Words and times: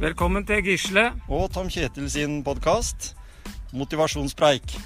Velkommen 0.00 0.46
til 0.48 0.62
Gisle. 0.64 1.12
og 1.28 1.50
Tom 1.52 1.66
Kjetil 1.68 2.06
sin 2.10 2.38
podkast 2.44 3.16
Motivasjonspreik. 3.76 4.78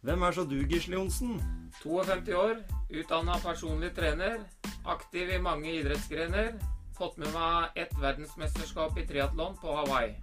Hvem 0.00 0.22
er 0.22 0.30
så 0.30 0.44
du, 0.48 0.54
Gisle 0.70 0.94
Johnsen? 0.96 1.42
52 1.82 2.32
år, 2.34 2.54
utdanna 3.00 3.36
personlig 3.44 3.90
trener. 3.92 4.38
Aktiv 4.86 5.28
i 5.28 5.40
mange 5.42 5.68
idrettsgrener. 5.72 6.54
Fått 6.96 7.18
med 7.18 7.28
meg 7.34 7.76
ett 7.76 7.92
verdensmesterskap 8.00 8.96
i 8.96 9.04
triatlon 9.04 9.52
på 9.60 9.76
Hawaii. 9.82 10.16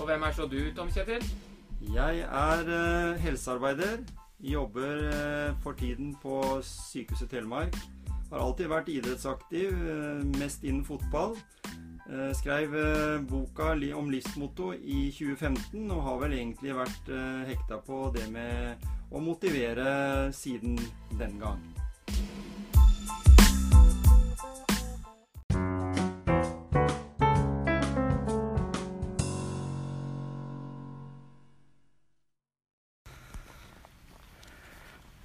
Og 0.00 0.10
hvem 0.10 0.26
er 0.26 0.34
så 0.34 0.48
du, 0.50 0.58
Tom 0.74 0.90
Kjetil? 0.90 1.22
Jeg 1.94 2.26
er 2.26 2.74
eh, 2.80 3.22
helsearbeider. 3.22 4.02
Jobber 4.40 5.06
eh, 5.14 5.54
for 5.62 5.78
tiden 5.78 6.16
på 6.22 6.58
Sykehuset 6.62 7.30
Telemark. 7.30 7.78
Har 8.32 8.42
alltid 8.42 8.66
vært 8.66 8.90
idrettsaktiv, 8.98 9.70
eh, 9.70 10.26
mest 10.42 10.66
innen 10.66 10.84
fotball. 10.84 11.38
Eh, 12.10 12.32
skrev 12.34 12.76
eh, 12.76 13.20
boka 13.20 13.64
om 13.94 14.10
livsmotto 14.10 14.72
i 14.74 15.12
2015, 15.14 15.90
og 15.90 16.02
har 16.02 16.16
vel 16.18 16.32
egentlig 16.34 16.72
vært 16.74 17.06
eh, 17.06 17.44
hekta 17.46 17.78
på 17.86 18.08
det 18.10 18.24
med 18.34 18.82
å 19.14 19.22
motivere 19.22 20.32
siden 20.34 20.74
den 21.20 21.38
gang. 21.38 21.62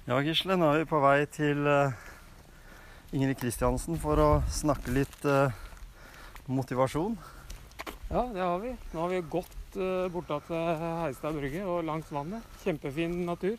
Ja, 0.06 0.22
Gisle, 0.22 0.54
nå 0.54 0.70
er 0.70 0.84
vi 0.84 0.90
på 0.94 1.02
vei 1.02 1.18
til 1.26 1.66
Ingrid 3.10 3.40
Kristiansen 3.42 3.98
for 3.98 4.22
å 4.22 4.32
snakke 4.54 4.94
litt 4.94 5.24
motivasjon. 6.48 7.16
Ja, 8.10 8.22
det 8.32 8.42
har 8.42 8.58
vi. 8.62 8.74
Nå 8.92 9.00
har 9.02 9.14
vi 9.14 9.22
gått 9.30 9.78
uh, 9.78 10.06
borta 10.14 10.38
til 10.46 10.82
Heistad 11.02 11.34
brygge 11.36 11.64
og 11.66 11.84
langs 11.88 12.10
vannet. 12.14 12.44
Kjempefin 12.62 13.24
natur. 13.26 13.56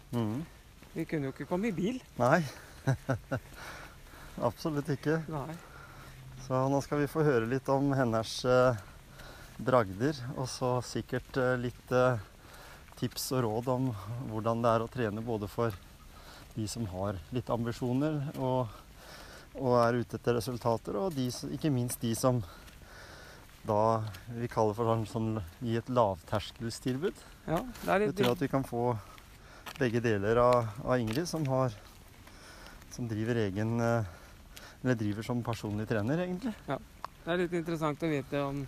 Vi 0.93 1.05
kunne 1.05 1.29
jo 1.29 1.35
ikke 1.35 1.49
komme 1.49 1.69
i 1.69 1.75
bil. 1.75 1.99
Nei, 2.17 2.39
absolutt 4.49 4.89
ikke. 4.95 5.19
Nei. 5.29 5.57
Så 6.47 6.57
nå 6.71 6.77
skal 6.79 7.01
vi 7.01 7.09
få 7.11 7.25
høre 7.27 7.49
litt 7.49 7.67
om 7.67 7.89
hennes 7.91 8.33
eh, 8.47 8.77
bragder, 9.59 10.15
og 10.39 10.45
så 10.47 10.77
sikkert 10.85 11.35
eh, 11.41 11.57
litt 11.59 11.91
eh, 11.91 12.21
tips 12.95 13.25
og 13.35 13.43
råd 13.43 13.71
om 13.73 13.89
hvordan 14.31 14.63
det 14.63 14.71
er 14.71 14.85
å 14.85 14.87
trene 14.93 15.23
både 15.25 15.49
for 15.51 15.75
de 16.53 16.69
som 16.71 16.87
har 16.93 17.19
litt 17.35 17.51
ambisjoner 17.51 18.21
og, 18.39 18.71
og 19.59 19.75
er 19.81 19.99
ute 19.99 20.15
etter 20.15 20.37
resultater, 20.39 20.95
og 20.95 21.17
de, 21.17 21.27
ikke 21.57 21.73
minst 21.73 21.99
de 22.01 22.13
som 22.15 22.39
da 23.67 23.81
vi 24.33 24.47
kaller 24.51 24.77
for 24.77 24.89
sånn, 24.89 25.05
sånn 25.09 25.29
gi 25.63 25.77
et 25.79 25.91
lavterskelstilbud. 25.91 27.19
Ja, 27.47 27.61
det 27.83 27.93
er 27.93 28.05
Jeg 28.07 28.15
tror 28.19 28.33
at 28.33 28.43
vi 28.43 28.49
kan 28.51 28.65
få 28.67 28.85
begge 29.77 30.01
deler 30.03 30.39
av, 30.41 30.71
av 30.85 30.99
Ingrid, 30.99 31.27
som, 31.29 31.45
har, 31.51 31.75
som 32.93 33.09
driver 33.09 33.43
egen 33.43 33.79
eh, 33.83 34.15
Eller 34.83 34.95
driver 34.95 35.25
som 35.25 35.43
personlig 35.43 35.87
trener, 35.89 36.21
egentlig. 36.23 36.53
Det 36.67 37.33
er 37.33 37.39
litt 37.41 37.53
interessant 37.59 38.03
å 38.05 38.09
vite 38.11 38.41
om, 38.45 38.61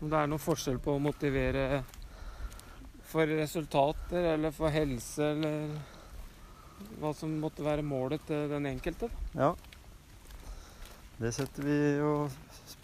om 0.00 0.10
det 0.10 0.18
er 0.18 0.28
noen 0.30 0.42
forskjell 0.42 0.78
på 0.82 0.94
å 0.94 1.02
motivere 1.02 1.82
for 3.14 3.30
resultater 3.30 4.34
eller 4.34 4.54
for 4.54 4.72
helse, 4.74 5.32
eller 5.34 5.72
hva 7.00 7.12
som 7.16 7.32
måtte 7.40 7.64
være 7.64 7.84
målet 7.86 8.22
til 8.28 8.48
den 8.50 8.68
enkelte. 8.70 9.08
Ja. 9.34 9.52
Det 11.18 11.30
setter 11.32 11.62
vi 11.62 11.76
jo 12.00 12.12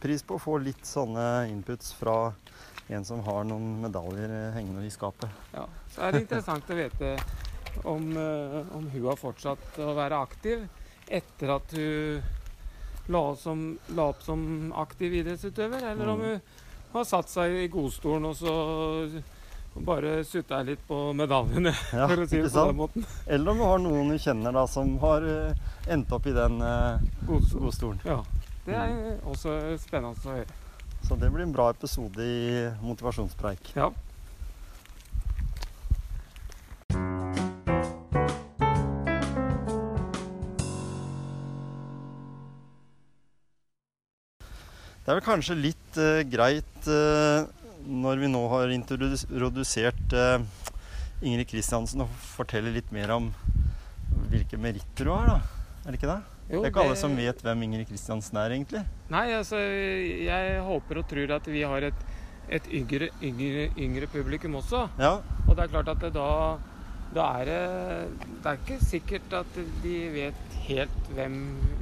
pris 0.01 0.23
på, 0.23 0.37
å 0.39 0.43
få 0.43 0.59
litt 0.63 0.85
sånne 0.87 1.49
inputs 1.51 1.93
fra 1.99 2.33
en 2.91 3.05
som 3.07 3.21
har 3.27 3.45
noen 3.47 3.81
medaljer 3.85 4.53
hengende 4.55 4.85
i 4.87 4.91
skapet. 4.91 5.31
Ja. 5.55 5.65
Så 5.95 6.03
er 6.07 6.13
det 6.15 6.25
interessant 6.25 6.71
å 6.71 6.79
vite 6.79 7.13
om, 7.87 8.07
eh, 8.17 8.61
om 8.77 8.89
hun 8.91 9.07
har 9.07 9.19
fortsatt 9.21 9.79
å 9.83 9.93
være 9.99 10.19
aktiv 10.25 10.65
etter 11.11 11.55
at 11.57 11.75
hun 11.75 12.23
la, 13.11 13.23
som, 13.37 13.63
la 13.97 14.09
opp 14.13 14.23
som 14.23 14.73
aktiv 14.79 15.15
idrettsutøver, 15.21 15.83
eller 15.93 16.09
om 16.09 16.21
Mm. 16.21 16.41
hun 16.41 16.41
har 16.93 17.05
satt 17.05 17.29
seg 17.31 17.51
i 17.65 17.69
godstolen 17.69 18.25
og 18.27 18.37
så 18.37 19.23
bare 19.75 20.25
sutta 20.25 20.63
litt 20.67 20.83
på 20.89 21.13
medaljene, 21.17 21.73
Ja, 21.95 22.09
for 22.11 22.25
å 22.25 22.27
si 22.29 22.41
det 22.43 22.51
på 22.51 22.67
den 22.67 22.77
måten. 22.77 23.07
Eller 23.27 23.53
om 23.53 23.59
du 23.63 23.65
har 23.65 23.79
noen 23.85 24.11
du 24.13 24.19
kjenner 24.19 24.53
da, 24.53 24.67
som 24.69 24.97
har 25.05 25.27
eh, 25.27 25.63
endt 25.95 26.13
opp 26.13 26.27
i 26.27 26.35
den 26.37 26.61
eh, 26.61 27.01
godstolen. 27.29 27.65
godstolen. 27.65 28.01
Ja. 28.05 28.19
Det 28.67 28.77
er 28.77 29.23
også 29.25 29.57
spennende 29.81 30.15
å 30.27 30.35
høre. 30.35 30.59
Så 31.07 31.17
det 31.17 31.31
blir 31.33 31.47
en 31.47 31.55
bra 31.55 31.71
episode 31.73 32.21
i 32.21 32.69
motivasjonspreik. 32.85 33.73
Ja. 33.79 33.89
Det 45.01 45.09
er 45.09 45.17
vel 45.17 45.25
kanskje 45.27 45.57
litt 45.59 45.99
eh, 45.99 46.21
greit 46.31 46.87
eh, 46.91 47.49
når 47.87 48.21
vi 48.25 48.29
nå 48.33 48.43
har 48.53 48.69
introdus- 48.75 49.27
introdusert 49.31 50.13
eh, 50.17 50.43
Ingrid 51.23 51.49
Kristiansen, 51.51 52.01
og 52.05 52.13
fortelle 52.35 52.73
litt 52.75 52.91
mer 52.93 53.11
om 53.17 53.31
hvilke 54.31 54.59
meritter 54.61 55.09
hun 55.11 55.19
har, 55.19 55.27
da. 55.27 55.41
Er 55.85 55.93
det 55.95 56.01
ikke 56.01 56.11
det? 56.13 56.21
Jo, 56.51 56.61
det 56.61 56.67
er 56.67 56.73
ikke 56.73 56.83
alle 56.87 56.97
som 56.99 57.13
vet 57.19 57.43
hvem 57.47 57.61
Ingrid 57.67 57.89
Kristiansen 57.91 58.39
er, 58.43 58.55
egentlig. 58.57 58.83
Nei, 59.13 59.27
altså 59.37 59.61
jeg 59.61 60.63
håper 60.67 60.99
og 61.03 61.07
tror 61.11 61.35
at 61.37 61.47
vi 61.53 61.63
har 61.63 61.87
et, 61.91 62.01
et 62.51 62.67
yngre, 62.81 63.11
yngre, 63.23 63.69
yngre 63.79 64.09
publikum 64.11 64.57
også. 64.59 64.87
Ja, 64.99 65.13
Og 65.47 65.55
det 65.57 65.65
er 65.67 65.73
klart 65.77 65.93
at 65.93 66.01
det 66.03 66.13
da, 66.17 66.27
da 67.15 67.29
er 67.41 67.49
det 67.51 67.61
Det 68.43 68.51
er 68.51 68.59
ikke 68.61 68.81
sikkert 68.87 69.33
at 69.41 69.61
de 69.83 69.95
vet 70.15 70.50
helt 70.67 71.11
hvem 71.17 71.37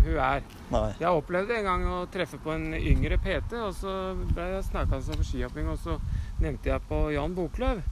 hun 0.04 0.16
er. 0.16 0.42
nei. 0.72 0.88
Jeg 1.00 1.08
opplevde 1.20 1.56
en 1.58 1.68
gang 1.68 1.84
å 1.90 1.98
treffe 2.12 2.38
på 2.42 2.52
en 2.54 2.72
yngre 2.78 3.18
PT, 3.22 3.54
og 3.60 3.74
så 3.76 3.94
ble 4.34 4.48
jeg 4.54 4.66
snakka 4.70 5.00
for 5.04 5.26
skihopping, 5.26 5.68
og 5.72 5.78
så 5.82 5.98
nevnte 6.42 6.70
jeg 6.72 6.84
på 6.88 7.02
Jan 7.14 7.34
Boklöv. 7.36 7.82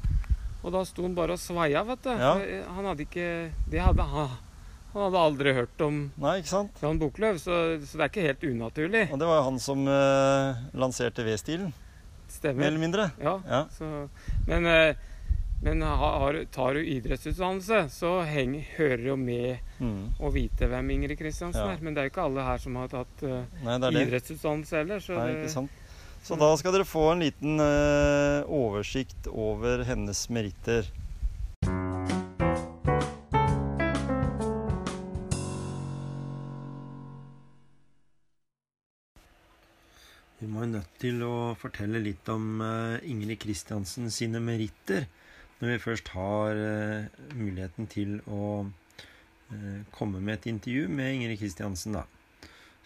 Og 0.65 0.73
da 0.75 0.83
sto 0.89 1.05
han 1.07 1.15
bare 1.15 1.37
og 1.37 1.41
sveia, 1.43 1.85
vet 1.87 2.03
du. 2.03 2.11
Ja. 2.11 2.33
Han 2.75 2.89
hadde 2.91 3.05
ikke 3.07 3.27
Det 3.71 3.81
hadde 3.83 4.03
han. 4.03 4.29
Han 4.97 5.03
hadde 5.11 5.21
aldri 5.29 5.53
hørt 5.53 5.83
om 5.85 5.99
Nei? 6.17 6.39
Jan 6.43 6.99
Boklöv, 6.99 7.37
så, 7.39 7.77
så 7.85 7.99
det 7.99 8.07
er 8.07 8.11
ikke 8.11 8.25
helt 8.31 8.47
unaturlig. 8.49 9.03
Og 9.13 9.21
det 9.21 9.29
var 9.29 9.43
jo 9.43 9.49
han 9.51 9.59
som 9.61 9.83
eh, 9.93 10.63
lanserte 10.73 11.27
V-stilen, 11.27 11.69
mer 11.75 12.33
Stemmer. 12.33 12.67
eller 12.71 12.81
mindre. 12.81 13.11
Ja. 13.23 13.37
Ja. 13.47 13.61
Så, 13.77 14.09
men 14.49 14.67
eh, 14.67 14.97
men 15.63 15.83
har, 15.83 16.45
tar 16.53 16.75
du 16.75 16.81
idrettsutdannelse, 16.85 17.79
så 17.91 18.11
heng, 18.29 18.59
hører 18.77 19.07
jo 19.13 19.17
med 19.17 19.59
Mm. 19.81 20.13
å 20.21 20.31
vite 20.33 20.69
hvem 20.71 20.91
Ingrid 20.95 21.19
Kristiansen 21.19 21.61
Ja. 21.67 21.73
er. 21.75 21.79
Men 21.83 21.93
det 21.95 22.01
er 22.01 22.07
jo 22.09 22.11
ikke 22.15 22.25
alle 22.25 22.45
her 22.47 22.59
som 22.59 22.77
har 22.77 22.89
tatt 22.89 23.23
uh, 23.25 23.43
Nei, 23.65 23.79
det 23.79 23.91
er 23.91 24.07
idrettsutdannelse 24.07 24.77
heller. 24.79 24.99
Så 25.05 25.19
Nei, 25.19 25.33
ikke 25.35 25.51
sant? 25.53 25.71
Så 26.25 26.39
da 26.41 26.49
skal 26.57 26.73
dere 26.73 26.85
få 26.89 27.13
en 27.13 27.21
liten 27.21 27.61
uh, 27.61 28.41
oversikt 28.49 29.29
over 29.29 29.85
hennes 29.85 30.25
meritter. 30.31 30.89
Vi 40.39 40.47
må 40.53 40.65
jo 40.67 40.73
nødt 40.75 40.97
til 41.01 41.23
å 41.25 41.35
fortelle 41.57 42.01
litt 42.05 42.29
om 42.29 42.61
eh, 42.65 43.07
Ingrid 43.09 43.41
Kristiansen 43.41 44.11
sine 44.13 44.41
meritter 44.45 45.07
når 45.61 45.71
vi 45.71 45.79
først 45.81 46.11
har 46.13 46.59
eh, 46.61 47.23
muligheten 47.37 47.89
til 47.89 48.19
å 48.29 48.67
eh, 48.67 49.81
komme 49.95 50.21
med 50.21 50.37
et 50.37 50.51
intervju 50.53 50.91
med 50.93 51.15
Ingrid 51.15 51.41
Kristiansen, 51.41 51.97
da. 51.97 52.05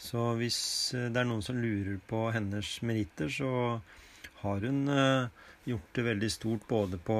Så 0.00 0.30
hvis 0.38 0.60
eh, 0.94 1.08
det 1.10 1.22
er 1.22 1.28
noen 1.28 1.42
som 1.42 1.58
lurer 1.58 1.98
på 2.10 2.28
hennes 2.34 2.76
meritter, 2.86 3.32
så 3.32 3.80
har 4.44 4.62
hun 4.64 4.86
gjort 5.68 5.88
det 5.98 6.04
veldig 6.06 6.28
stort 6.32 6.62
både 6.70 6.96
på 7.04 7.16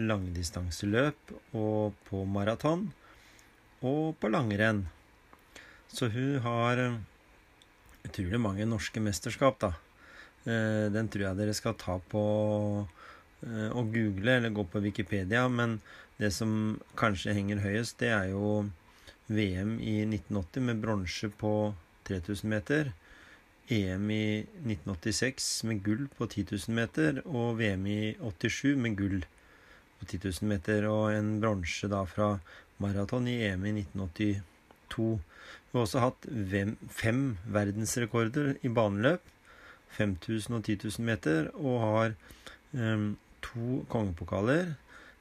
langdistanseløp 0.00 1.34
og 1.60 1.98
på 2.06 2.22
maraton 2.24 2.86
og 3.84 4.14
på 4.16 4.30
langrenn. 4.32 4.86
Så 5.92 6.08
hun 6.14 6.38
har 6.46 6.80
utrolig 8.06 8.40
mange 8.40 8.64
norske 8.64 9.02
mesterskap, 9.04 9.60
da. 9.60 9.74
Den 10.44 11.10
tror 11.12 11.26
jeg 11.26 11.40
dere 11.42 11.56
skal 11.56 11.76
ta 11.76 11.98
på 12.08 12.24
å 13.44 13.84
google 13.92 14.38
eller 14.38 14.54
gå 14.54 14.64
på 14.70 14.82
Wikipedia, 14.84 15.46
men 15.48 15.78
det 16.18 16.30
som 16.32 16.78
kanskje 16.98 17.34
henger 17.36 17.62
høyest, 17.64 17.98
det 18.00 18.12
er 18.14 18.30
jo 18.32 18.64
VM 19.26 19.78
i 19.80 20.02
1980 20.04 20.68
med 20.68 20.82
bronse 20.84 21.30
på 21.40 21.54
3000 22.08 22.50
meter. 22.50 22.92
EM 23.72 24.10
i 24.12 24.44
1986 24.44 25.64
med 25.64 25.80
gull 25.84 26.08
på 26.18 26.26
10 26.28 26.44
000 26.68 26.76
meter, 26.76 27.22
og 27.24 27.56
VM 27.58 27.86
i 27.88 28.00
87 28.20 28.74
med 28.76 28.98
gull 28.98 29.22
på 29.98 30.08
10 30.10 30.20
000 30.42 30.50
meter, 30.50 30.84
og 30.90 31.14
en 31.14 31.38
bronse 31.40 31.88
da 31.88 32.02
fra 32.04 32.34
maraton 32.84 33.28
i 33.30 33.38
EM 33.48 33.64
i 33.64 33.72
1982. 33.80 35.08
Vi 35.70 35.78
har 35.78 35.86
også 35.86 36.04
hatt 36.04 36.28
fem 36.92 37.22
verdensrekorder 37.48 38.58
i 38.62 38.68
baneløp. 38.68 39.24
5000 39.94 40.56
og 40.58 40.64
10 40.64 40.76
000 40.98 41.06
meter, 41.06 41.48
og 41.54 41.80
har 41.80 42.14
um, 42.74 43.14
to 43.44 43.84
kongepokaler 43.92 44.74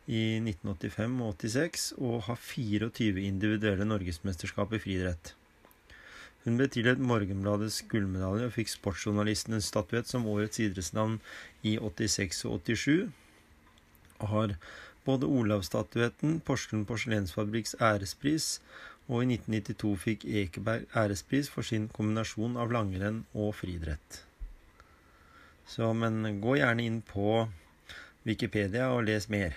i 0.07 0.39
1985 0.41 1.21
og 1.23 1.37
86, 1.39 1.85
og 1.97 2.25
har 2.27 2.39
24 2.39 3.23
individuelle 3.23 3.87
norgesmesterskap 3.87 4.73
i 4.75 4.81
friidrett. 4.83 5.33
Hun 6.43 6.57
ble 6.59 6.67
tildelt 6.67 6.99
Morgenbladets 6.99 7.77
gullmedalje 7.91 8.49
og 8.49 8.55
fikk 8.57 8.71
Sportsjournalistenes 8.73 9.69
statuett 9.71 10.09
som 10.11 10.25
årets 10.27 10.59
idrettsnavn 10.59 11.21
i 11.63 11.77
86 11.79 12.43
og 12.49 12.65
87. 12.67 13.13
Og 14.19 14.27
har 14.33 14.55
både 15.07 15.27
Olavsstatuetten, 15.27 16.41
Porsgrunn 16.43 16.83
porselensfabrikks 16.87 17.77
ærespris 17.79 18.57
og 19.07 19.23
i 19.23 19.35
1992 19.35 19.95
fikk 20.03 20.27
Ekeberg 20.43 20.85
ærespris 20.99 21.49
for 21.51 21.67
sin 21.67 21.89
kombinasjon 21.95 22.59
av 22.59 22.71
langrenn 22.75 23.23
og 23.33 23.51
friidrett. 23.59 24.23
Så, 25.67 25.89
men 25.95 26.41
gå 26.43 26.57
gjerne 26.59 26.83
inn 26.83 27.01
på 27.07 27.45
Wikipedia 28.25 28.87
og 28.95 29.03
les 29.09 29.29
mer. 29.29 29.55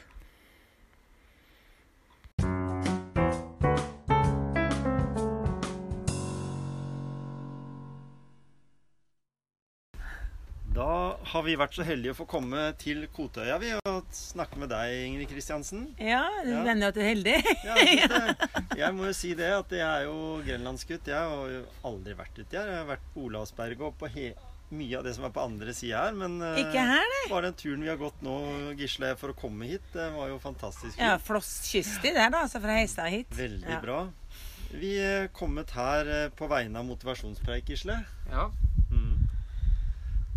Da 10.76 11.16
har 11.30 11.44
vi 11.46 11.54
vært 11.56 11.76
så 11.78 11.84
heldige 11.88 12.12
å 12.12 12.16
få 12.18 12.26
komme 12.28 12.66
til 12.80 13.06
Kotøya 13.16 13.54
vi, 13.62 13.70
og 13.88 14.08
snakke 14.12 14.58
med 14.60 14.68
deg, 14.74 14.96
Ingrid 15.06 15.30
Kristiansen. 15.30 15.86
Ja, 15.96 16.24
du 16.44 16.50
Ja. 16.52 16.62
mener 16.66 16.88
at 16.90 16.94
du 16.94 17.00
er 17.00 17.14
heldig? 17.14 17.36
Ja, 17.64 17.76
jeg, 17.80 18.36
jeg 18.82 18.94
må 18.94 19.06
jo 19.08 19.12
si 19.16 19.32
det, 19.38 19.48
at 19.56 19.72
jeg 19.72 19.86
er 19.86 20.04
jo 20.04 20.42
grenlandsgutt. 20.44 21.06
Jeg 21.08 21.16
har 21.16 21.48
jo 21.54 21.62
aldri 21.86 22.16
vært 22.18 22.36
ute 22.42 22.58
her. 22.58 22.68
Jeg 22.74 22.82
har 22.82 22.90
vært 22.90 23.06
på 23.14 23.24
Olavsberget 23.30 23.80
og 23.88 23.96
på 24.02 24.10
he 24.12 24.26
mye 24.74 24.98
av 24.98 25.04
det 25.06 25.12
som 25.14 25.24
er 25.28 25.30
på 25.34 25.42
andre 25.46 25.72
sida 25.76 26.00
her. 26.06 26.16
Men 26.18 26.40
eh, 26.42 26.60
Ikke 26.64 26.82
her, 26.82 27.04
nei. 27.12 27.24
bare 27.30 27.50
den 27.50 27.58
turen 27.60 27.84
vi 27.84 27.90
har 27.92 28.00
gått 28.00 28.22
nå, 28.26 28.34
Gisle, 28.78 29.12
for 29.20 29.30
å 29.34 29.38
komme 29.38 29.68
hit, 29.70 29.84
det 29.94 30.08
var 30.16 30.28
jo 30.32 30.38
fantastisk. 30.42 30.98
Ja. 30.98 31.16
Floss 31.22 31.52
kysti 31.70 32.12
der, 32.16 32.30
da. 32.34 32.44
Altså 32.46 32.60
fra 32.64 32.78
Heistad 32.80 33.10
hit. 33.14 33.30
Veldig 33.36 33.70
Ja. 33.70 33.80
bra. 33.84 34.00
Vi 34.76 34.96
er 34.98 35.28
kommet 35.32 35.70
her 35.76 36.08
eh, 36.10 36.28
på 36.34 36.48
vegne 36.50 36.80
av 36.82 36.88
motivasjonspreik, 36.88 37.68
Gisle. 37.70 38.00
Ja. 38.32 38.48
Mm. 38.90 39.12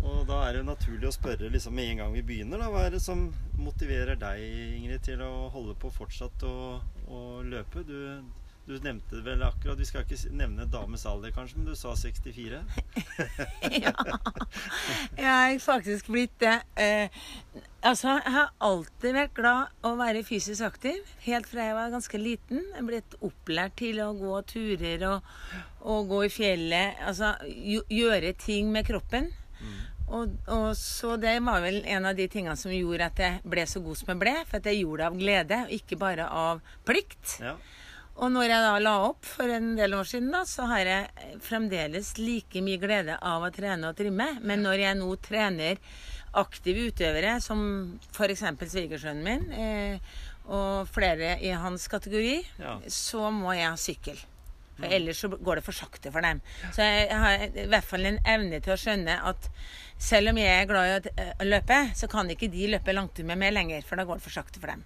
Og 0.00 0.22
da 0.30 0.38
er 0.46 0.54
det 0.54 0.60
jo 0.62 0.68
naturlig 0.70 1.08
å 1.10 1.12
spørre 1.12 1.50
liksom 1.52 1.74
med 1.76 1.90
en 1.90 1.98
gang 2.04 2.12
vi 2.14 2.22
begynner, 2.24 2.62
da, 2.62 2.70
hva 2.72 2.86
er 2.86 2.94
det 2.94 3.02
som 3.04 3.26
motiverer 3.60 4.16
deg, 4.16 4.40
Ingrid, 4.78 5.02
til 5.04 5.20
å 5.26 5.50
holde 5.52 5.74
på 5.76 5.90
fortsatt 5.92 6.46
å, 6.48 6.54
å 7.10 7.20
løpe? 7.44 7.82
Du, 7.84 8.22
du 8.66 8.76
nevnte 8.84 9.16
det 9.16 9.24
vel 9.24 9.42
akkurat, 9.42 9.78
vi 9.80 9.86
skal 9.88 10.04
ikke 10.04 10.30
nevne 10.36 10.66
dames 10.70 11.02
alder 11.08 11.32
kanskje, 11.34 11.58
men 11.58 11.70
du 11.70 11.74
sa 11.78 11.94
64? 11.96 12.60
ja. 13.84 13.92
Jeg 15.16 15.54
er 15.54 15.58
faktisk 15.64 16.10
blitt 16.12 16.36
det. 16.42 16.60
Eh, 16.78 17.18
altså, 17.82 18.18
jeg 18.20 18.34
har 18.36 18.52
alltid 18.70 19.16
vært 19.16 19.34
glad 19.38 19.86
å 19.86 19.96
være 19.98 20.22
fysisk 20.28 20.68
aktiv. 20.68 21.02
Helt 21.26 21.50
fra 21.50 21.66
jeg 21.66 21.78
var 21.80 21.96
ganske 21.96 22.22
liten. 22.22 22.62
Jeg 22.76 22.86
blitt 22.86 23.18
opplært 23.18 23.78
til 23.80 24.02
å 24.04 24.12
gå 24.18 24.38
turer 24.52 25.06
og, 25.08 25.34
og 25.80 26.14
gå 26.14 26.24
i 26.28 26.32
fjellet. 26.32 27.02
Altså 27.08 27.34
gjøre 27.50 28.36
ting 28.38 28.70
med 28.74 28.86
kroppen. 28.86 29.32
Og, 30.10 30.32
og 30.50 30.72
så 30.76 31.14
Det 31.22 31.36
var 31.46 31.62
vel 31.62 31.84
en 31.86 32.08
av 32.08 32.16
de 32.18 32.26
tingene 32.30 32.56
som 32.58 32.72
gjorde 32.74 33.10
at 33.12 33.20
jeg 33.22 33.50
ble 33.52 33.66
så 33.70 33.82
god 33.84 33.98
som 33.98 34.10
jeg 34.12 34.22
ble. 34.22 34.34
For 34.48 34.58
at 34.58 34.70
jeg 34.70 34.82
gjorde 34.82 35.02
det 35.02 35.10
av 35.10 35.20
glede, 35.20 35.60
og 35.66 35.76
ikke 35.76 36.00
bare 36.00 36.26
av 36.26 36.64
plikt. 36.86 37.38
Ja. 37.42 37.54
Og 38.20 38.28
når 38.34 38.50
jeg 38.50 38.64
da 38.66 38.72
la 38.84 38.94
opp 39.06 39.24
for 39.24 39.48
en 39.48 39.70
del 39.78 39.94
år 39.96 40.04
siden, 40.10 40.28
da, 40.34 40.42
så 40.44 40.66
har 40.68 40.84
jeg 40.84 41.38
fremdeles 41.40 42.12
like 42.20 42.60
mye 42.64 42.80
glede 42.82 43.16
av 43.16 43.46
å 43.46 43.52
trene 43.54 43.88
og 43.88 43.96
trimme. 43.96 44.26
Men 44.44 44.60
når 44.66 44.82
jeg 44.82 44.98
nå 44.98 45.08
trener 45.24 45.80
aktive 46.36 46.90
utøvere, 46.90 47.38
som 47.42 47.62
f.eks. 48.12 48.44
svigersønnen 48.74 49.24
min, 49.24 49.46
eh, 49.56 50.18
og 50.50 50.88
flere 50.92 51.38
i 51.40 51.50
hans 51.56 51.88
kategori, 51.88 52.36
Ja. 52.60 52.76
så 52.88 53.30
må 53.32 53.54
jeg 53.56 53.68
ha 53.70 53.76
sykkel. 53.80 54.20
For 54.80 54.94
ellers 54.96 55.20
så 55.22 55.28
går 55.36 55.60
det 55.60 55.64
for 55.66 55.76
sakte 55.76 56.10
for 56.14 56.24
dem. 56.24 56.40
Så 56.72 56.82
jeg 56.86 57.18
har 57.22 57.44
i 57.46 57.66
hvert 57.68 57.84
fall 57.84 58.06
en 58.08 58.18
evne 58.24 58.60
til 58.64 58.72
å 58.74 58.78
skjønne 58.80 59.18
at 59.30 59.48
selv 60.00 60.32
om 60.32 60.38
jeg 60.40 60.48
er 60.62 60.68
glad 60.70 60.88
i 60.88 60.94
å 60.96 61.12
eh, 61.20 61.44
løpe, 61.44 61.78
så 61.94 62.08
kan 62.08 62.30
ikke 62.32 62.48
de 62.50 62.70
løpe 62.72 62.94
langtur 62.96 63.26
med 63.28 63.36
meg 63.42 63.52
lenger, 63.52 63.82
for 63.84 64.00
da 64.00 64.06
går 64.08 64.16
det 64.20 64.24
for 64.24 64.32
sakte 64.38 64.62
for 64.62 64.72
dem. 64.72 64.84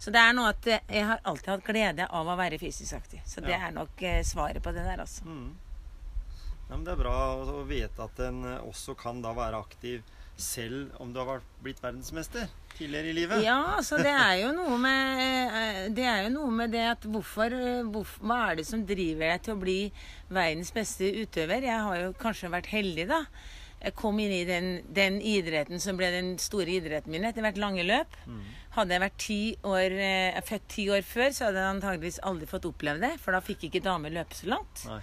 Så 0.00 0.10
det 0.14 0.22
er 0.22 0.32
noe 0.36 0.54
at 0.54 0.66
eh, 0.72 0.80
jeg 0.96 1.04
har 1.10 1.20
alltid 1.28 1.52
hatt 1.52 1.66
glede 1.68 2.06
av 2.08 2.30
å 2.32 2.36
være 2.40 2.58
fysisk 2.62 2.96
aktiv. 2.96 3.20
Så 3.28 3.44
det 3.44 3.52
Ja. 3.52 3.66
er 3.68 3.76
nok 3.76 4.02
eh, 4.02 4.22
svaret 4.24 4.62
på 4.64 4.72
det 4.72 4.86
der, 4.88 5.04
altså. 5.04 5.24
Mm. 5.28 5.52
Ja, 6.70 6.76
men 6.78 6.84
det 6.86 6.94
er 6.94 7.02
bra 7.04 7.18
å 7.44 7.60
vite 7.68 8.06
at 8.08 8.18
en 8.24 8.40
også 8.64 8.94
kan 8.96 9.20
da 9.20 9.34
være 9.36 9.60
aktiv 9.60 10.00
selv 10.36 10.94
om 11.00 11.12
du 11.14 11.20
har 11.22 11.42
blitt 11.62 11.82
verdensmester 11.82 12.48
tidligere 12.74 13.10
i 13.10 13.16
livet. 13.16 13.42
Ja, 13.44 13.76
altså 13.76 14.00
det 14.02 14.10
er 14.10 14.38
jo 14.42 14.52
noe 14.56 14.78
med 14.82 15.20
eh, 15.22 15.82
Det 15.94 16.06
er 16.10 16.24
jo 16.26 16.32
noe 16.34 16.50
med 16.50 16.72
det 16.74 16.82
at 16.90 17.04
hvorfor, 17.06 17.54
hvorfor, 17.94 18.24
Hva 18.26 18.38
er 18.50 18.58
det 18.58 18.66
som 18.66 18.82
driver 18.86 19.30
deg 19.30 19.44
til 19.46 19.54
å 19.54 19.60
bli 19.62 19.78
verdens 20.28 20.72
beste 20.74 21.10
utøver? 21.22 21.68
Jeg 21.68 21.84
har 21.86 22.00
jo 22.02 22.16
kanskje 22.18 22.50
vært 22.50 22.72
heldig, 22.74 23.06
da. 23.12 23.22
Jeg 23.84 23.94
kom 24.00 24.18
inn 24.22 24.32
i 24.32 24.44
den, 24.48 24.68
den 24.96 25.20
idretten 25.20 25.82
som 25.82 25.98
ble 26.00 26.08
den 26.14 26.34
store 26.40 26.78
idretten 26.78 27.12
min 27.12 27.26
etter 27.28 27.44
hvert 27.44 27.60
lange 27.60 27.84
løp. 27.84 28.16
Hadde 28.74 28.96
jeg 28.96 29.02
vært 29.04 29.18
ti 29.20 29.40
år, 29.70 29.96
eh, 30.08 30.42
født 30.48 30.68
ti 30.72 30.88
år 30.90 31.04
før, 31.06 31.28
så 31.36 31.48
hadde 31.48 31.60
jeg 31.60 31.74
antageligvis 31.76 32.22
aldri 32.26 32.48
fått 32.50 32.66
oppleve 32.70 33.02
det. 33.04 33.12
For 33.22 33.36
da 33.36 33.42
fikk 33.44 33.68
ikke 33.68 33.84
damer 33.84 34.14
løpe 34.14 34.34
så 34.34 34.48
langt. 34.50 34.86
Nei. 34.88 35.02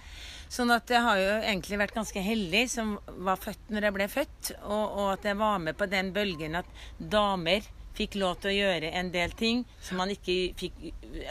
Sånn 0.51 0.71
at 0.75 0.89
jeg 0.92 1.00
har 1.06 1.19
jo 1.19 1.36
egentlig 1.39 1.77
vært 1.80 1.95
ganske 1.95 2.21
heldig 2.25 2.63
som 2.68 2.98
var 3.24 3.39
født 3.39 3.69
når 3.71 3.88
jeg 3.88 3.95
ble 3.95 4.07
født, 4.12 4.50
og, 4.65 4.81
og 4.83 5.06
at 5.13 5.30
jeg 5.30 5.39
var 5.39 5.62
med 5.63 5.77
på 5.80 5.88
den 5.92 6.12
bølgen 6.15 6.59
at 6.59 6.81
damer 7.00 7.63
fikk 7.95 8.18
lov 8.19 8.38
til 8.42 8.51
å 8.51 8.56
gjøre 8.56 8.92
en 9.00 9.12
del 9.13 9.33
ting 9.38 9.63
som 9.83 10.00
man 10.00 10.12
ikke 10.13 10.36
fikk 10.59 10.77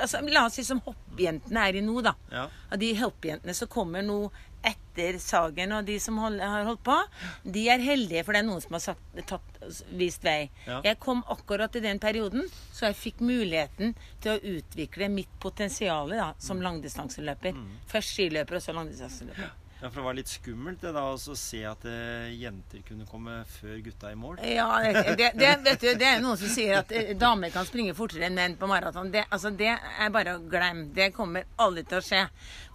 altså, 0.00 0.20
La 0.28 0.44
oss 0.46 0.58
si 0.58 0.64
som 0.67 0.82
hoppjentene 0.84 1.67
er 1.69 1.78
i 1.81 1.84
nå, 1.84 1.96
da. 2.05 2.14
Ja. 2.32 2.46
Av 2.70 2.81
de 2.81 2.90
hoppjentene 3.00 3.55
som 3.56 3.70
kommer 3.72 4.05
nå 4.05 4.22
etter 4.66 5.18
Sagen 5.22 5.72
og 5.72 5.86
de 5.88 5.96
som 6.02 6.18
hold, 6.20 6.40
har 6.42 6.66
holdt 6.68 6.82
på, 6.84 6.96
de 7.44 7.62
er 7.72 7.82
heldige, 7.84 8.24
for 8.26 8.36
det 8.36 8.42
er 8.42 8.48
noen 8.48 8.60
som 8.64 8.76
har 8.76 8.84
sagt, 8.84 9.22
tatt, 9.30 9.62
vist 9.96 10.24
vei. 10.26 10.50
Ja. 10.66 10.80
Jeg 10.84 10.98
kom 11.02 11.22
akkurat 11.32 11.76
i 11.78 11.84
den 11.84 12.02
perioden, 12.02 12.44
så 12.72 12.90
jeg 12.90 12.98
fikk 13.00 13.24
muligheten 13.24 13.94
til 14.20 14.34
å 14.34 14.58
utvikle 14.58 15.08
mitt 15.12 15.32
potensial 15.40 16.12
som 16.42 16.60
langdistanseløper. 16.64 17.56
Først 17.90 18.16
skiløper, 18.16 18.58
og 18.58 18.64
så 18.64 18.76
langdistanseløper. 18.76 19.50
Ja, 19.81 19.88
for 19.88 20.02
det 20.02 20.05
var 20.05 20.17
litt 20.19 20.29
skummelt 20.29 20.82
det 20.84 20.90
da 20.93 21.02
å 21.08 21.34
se 21.38 21.60
at 21.64 21.84
eh, 21.88 22.32
jenter 22.36 22.82
kunne 22.84 23.06
komme 23.08 23.38
før 23.48 23.79
gutta 23.81 24.10
i 24.12 24.19
mål. 24.19 24.43
Ja, 24.44 24.67
det, 24.84 25.14
det, 25.17 25.31
det, 25.40 25.52
vet 25.64 25.81
du, 25.81 25.88
det 25.96 26.08
er 26.08 26.20
noen 26.20 26.36
som 26.36 26.52
sier 26.52 26.82
at 26.82 26.93
eh, 26.93 27.14
damer 27.17 27.52
kan 27.55 27.64
springe 27.64 27.94
fortere 27.96 28.29
enn 28.29 28.36
menn 28.36 28.58
på 28.60 28.69
maraton. 28.69 29.08
Det, 29.14 29.24
altså, 29.32 29.55
det 29.56 29.72
er 29.72 30.12
bare 30.12 30.36
å 30.36 30.43
glemme. 30.52 30.90
Det 30.93 31.08
kommer 31.17 31.48
aldri 31.64 31.86
til 31.88 31.96
å 31.96 32.05
skje. 32.05 32.26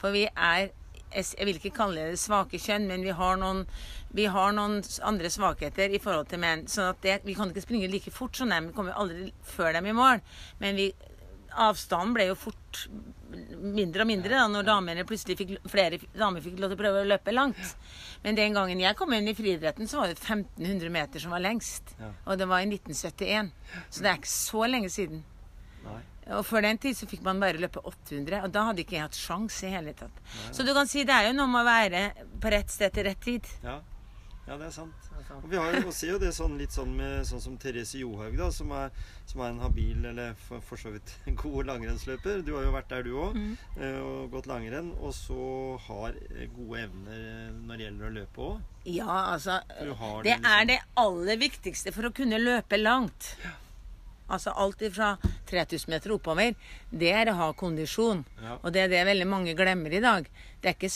For 0.02 0.18
vi 0.18 0.26
er 0.34 0.72
jeg 1.14 1.48
vil 1.48 1.60
ikke 1.60 1.76
kalle 1.78 2.10
det 2.12 2.20
svake 2.20 2.60
kjønn, 2.60 2.88
men 2.90 3.04
vi 3.06 3.14
har 3.16 3.38
noen, 3.40 3.64
vi 4.16 4.26
har 4.32 4.56
noen 4.56 4.82
andre 5.06 5.32
svakheter 5.32 5.94
i 5.94 6.02
forhold 6.04 6.30
til 6.32 6.42
menn. 6.44 6.66
Så 6.72 6.90
at 6.92 7.02
det, 7.06 7.20
vi 7.28 7.36
kan 7.38 7.52
ikke 7.52 7.64
springe 7.64 7.92
like 7.92 8.12
fort 8.12 8.36
som 8.36 8.52
dem. 8.52 8.72
Vi 8.72 8.78
kommer 8.78 8.98
aldri 9.00 9.30
før 9.48 9.76
dem 9.78 9.92
i 9.92 9.96
mål. 9.96 10.24
Men 10.60 10.80
vi, 10.80 10.90
avstanden 11.56 12.16
ble 12.16 12.30
jo 12.30 12.36
fort 12.36 12.82
mindre 13.60 14.04
og 14.04 14.10
mindre 14.10 14.36
da 14.36 14.46
når 14.52 14.68
damene 14.68 15.06
plutselig 15.08 15.38
fikk, 15.40 15.54
flere 15.72 16.00
damer 16.16 16.44
fikk 16.44 16.60
lov 16.60 16.72
til 16.72 16.78
å 16.78 16.82
prøve 16.82 17.04
å 17.04 17.08
løpe 17.08 17.34
langt. 17.36 17.76
Men 18.26 18.40
den 18.40 18.58
gangen 18.58 18.82
jeg 18.84 18.98
kom 19.00 19.14
inn 19.16 19.30
i 19.32 19.36
friidretten, 19.38 19.88
så 19.88 20.02
var 20.02 20.12
det 20.12 20.20
1500 20.20 20.92
meter 20.94 21.24
som 21.24 21.36
var 21.36 21.44
lengst. 21.44 21.96
Og 22.26 22.40
det 22.40 22.50
var 22.52 22.64
i 22.64 22.70
1971. 22.70 23.54
Så 23.90 24.04
det 24.04 24.12
er 24.12 24.20
ikke 24.20 24.36
så 24.36 24.68
lenge 24.72 24.92
siden. 24.94 25.24
Nei. 25.86 26.02
Og 26.34 26.46
før 26.46 26.62
den 26.66 26.78
tid 26.82 26.98
så 26.98 27.06
fikk 27.06 27.22
man 27.24 27.40
bare 27.40 27.60
løpe 27.62 27.84
800, 27.86 28.44
og 28.48 28.52
da 28.52 28.64
hadde 28.72 28.82
ikke 28.82 28.96
jeg 28.98 29.06
hatt 29.06 29.14
sjans 29.20 29.60
i 29.64 29.70
hele 29.70 29.94
tatt. 29.94 30.22
Så 30.52 30.66
du 30.66 30.74
kan 30.74 30.88
si 30.90 31.04
det 31.06 31.14
er 31.14 31.28
jo 31.30 31.36
noe 31.38 31.48
med 31.52 31.62
å 31.62 31.68
være 31.68 32.06
på 32.42 32.50
rett 32.50 32.72
sted 32.74 32.94
til 32.96 33.04
rett 33.06 33.22
tid. 33.22 33.46
Ja. 33.64 33.76
ja, 34.48 34.58
det 34.58 34.66
er 34.72 34.72
sant. 34.74 35.02
Og 35.42 35.46
vi 35.50 35.58
har 35.58 35.74
jo, 35.74 35.88
og 35.90 35.94
ser 35.94 36.12
jo 36.14 36.18
det 36.22 36.32
sånn, 36.38 36.54
litt 36.58 36.72
sånn 36.74 36.92
med 36.98 37.26
sånn 37.26 37.42
som 37.42 37.56
Therese 37.58 37.98
Johaug, 37.98 38.36
da, 38.38 38.50
som 38.54 38.70
er, 38.78 38.92
som 39.26 39.42
er 39.42 39.50
en 39.54 39.60
habil, 39.64 40.06
eller 40.06 40.34
for, 40.48 40.62
for 40.66 40.78
så 40.82 40.92
vidt 40.94 41.14
god 41.44 41.66
langrennsløper. 41.70 42.42
Du 42.46 42.52
har 42.56 42.64
jo 42.68 42.74
vært 42.76 42.90
der, 42.94 43.04
du 43.06 43.14
òg, 43.22 43.36
Mm. 43.36 43.56
og 44.06 44.32
gått 44.34 44.48
langrenn. 44.50 44.92
Og 45.02 45.14
så 45.18 45.38
har 45.88 46.18
eh, 46.30 46.48
gode 46.56 46.84
evner 46.88 47.20
eh, 47.22 47.52
når 47.66 47.78
det 47.78 47.86
gjelder 47.88 48.08
å 48.10 48.16
løpe 48.18 48.48
òg. 48.50 48.66
Ja, 48.86 49.20
altså 49.36 49.60
Det, 49.70 49.78
Det 49.78 50.34
er 50.34 50.40
liksom- 50.40 50.52
er 50.60 50.66
det 50.74 50.80
aller 51.06 51.38
viktigste 51.38 51.94
for 51.94 52.10
å 52.10 52.14
kunne 52.14 52.38
løpe 52.42 52.78
langt. 52.82 53.36
Altså 54.26 54.54
alt 54.58 54.82
fra 54.96 55.16
3000 55.50 55.92
meter 55.94 56.16
oppover, 56.16 56.56
det 56.90 57.12
er 57.14 57.30
å 57.30 57.38
ha 57.38 57.50
kondisjon. 57.58 58.24
Ja. 58.42 58.58
Og 58.62 58.74
det 58.74 58.86
er 58.86 58.94
det 58.94 59.04
veldig 59.06 59.28
mange 59.30 59.54
glemmer 59.58 59.94
i 59.94 60.02
dag. 60.02 60.30
Det 60.62 60.72
er 60.72 60.78
ikke 60.78 60.90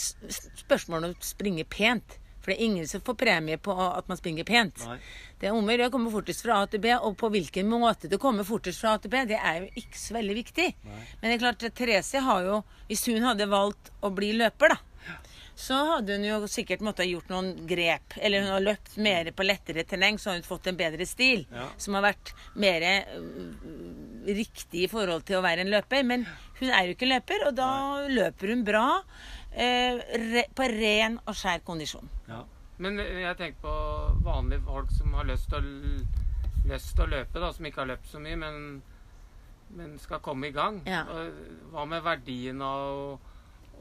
spørsmål 0.64 1.06
om 1.06 1.14
å 1.14 1.22
springe 1.24 1.66
pent. 1.70 2.18
For 2.40 2.52
det 2.52 2.56
er 2.56 2.64
ingen 2.70 2.88
som 2.88 3.02
får 3.04 3.18
premie 3.20 3.58
på 3.60 3.74
at 3.84 4.06
man 4.08 4.16
springer 4.16 4.46
pent. 4.48 4.80
Nei. 4.88 4.96
Det 5.40 5.48
er 5.48 5.56
om 5.56 5.66
å 5.66 5.74
gjøre 5.74 5.90
å 5.90 5.92
komme 5.92 6.12
fortest 6.12 6.44
fra 6.44 6.62
A 6.62 6.68
til 6.72 6.80
B, 6.82 6.92
og 6.96 7.18
på 7.20 7.28
hvilken 7.32 7.68
måte 7.68 8.08
du 8.08 8.16
kommer 8.20 8.48
fortest 8.48 8.80
fra 8.80 8.94
A 8.96 9.00
til 9.00 9.12
B, 9.12 9.20
det 9.28 9.36
er 9.36 9.60
jo 9.60 9.82
ikke 9.82 10.00
så 10.00 10.16
veldig 10.16 10.36
viktig. 10.40 10.68
Nei. 10.88 11.02
Men 11.20 11.28
det 11.28 11.34
er 11.36 11.42
klart, 11.44 11.66
Therese 11.76 12.22
har 12.24 12.46
jo, 12.48 12.62
hvis 12.88 13.04
hun 13.12 13.28
hadde 13.28 13.48
valgt 13.52 13.92
å 14.00 14.12
bli 14.16 14.32
løper, 14.40 14.72
da, 14.72 14.80
så 15.60 15.76
hadde 15.90 16.16
hun 16.16 16.24
jo 16.24 16.36
sikkert 16.48 16.80
måttet 16.84 17.10
gjort 17.10 17.28
noen 17.32 17.50
grep. 17.68 18.16
Eller 18.20 18.44
hun 18.46 18.54
har 18.54 18.62
løpt 18.64 18.96
mer 19.04 19.28
på 19.36 19.44
lettere 19.44 19.84
terreng, 19.88 20.16
så 20.18 20.30
har 20.32 20.38
hun 20.40 20.46
fått 20.46 20.70
en 20.70 20.78
bedre 20.78 21.04
stil. 21.08 21.44
Ja. 21.52 21.66
Som 21.80 21.98
har 21.98 22.06
vært 22.08 22.32
mer 22.60 22.86
øh, 22.88 24.30
riktig 24.30 24.86
i 24.86 24.90
forhold 24.90 25.26
til 25.28 25.38
å 25.38 25.44
være 25.44 25.64
en 25.66 25.72
løper. 25.72 26.06
Men 26.08 26.24
hun 26.60 26.70
er 26.72 26.88
jo 26.88 26.96
ikke 26.96 27.10
løper, 27.10 27.44
og 27.50 27.58
da 27.60 27.70
løper 28.08 28.54
hun 28.54 28.64
bra. 28.64 28.86
eh, 29.52 29.98
re, 30.32 30.44
på 30.54 30.66
ren 30.70 31.18
og 31.26 31.34
skjær 31.34 31.62
kondisjon. 31.66 32.08
Ja. 32.30 32.44
Men 32.80 32.96
jeg 32.96 33.36
tenker 33.36 33.60
på 33.60 33.72
vanlige 34.24 34.62
folk 34.64 34.92
som 34.96 35.12
har 35.18 35.26
lyst 35.28 35.50
til 35.52 35.58
å, 35.60 36.04
lyst 36.70 36.94
til 36.96 37.04
å 37.04 37.10
løpe, 37.10 37.40
da, 37.42 37.50
som 37.52 37.66
ikke 37.68 37.82
har 37.82 37.90
løpt 37.90 38.08
så 38.08 38.20
mye, 38.22 38.38
men, 38.40 38.62
men 39.76 39.98
skal 40.00 40.22
komme 40.24 40.48
i 40.48 40.54
gang. 40.56 40.80
Ja. 40.88 41.02
Hva 41.74 41.84
med 41.90 42.06
verdien 42.06 42.62
av 42.64 43.18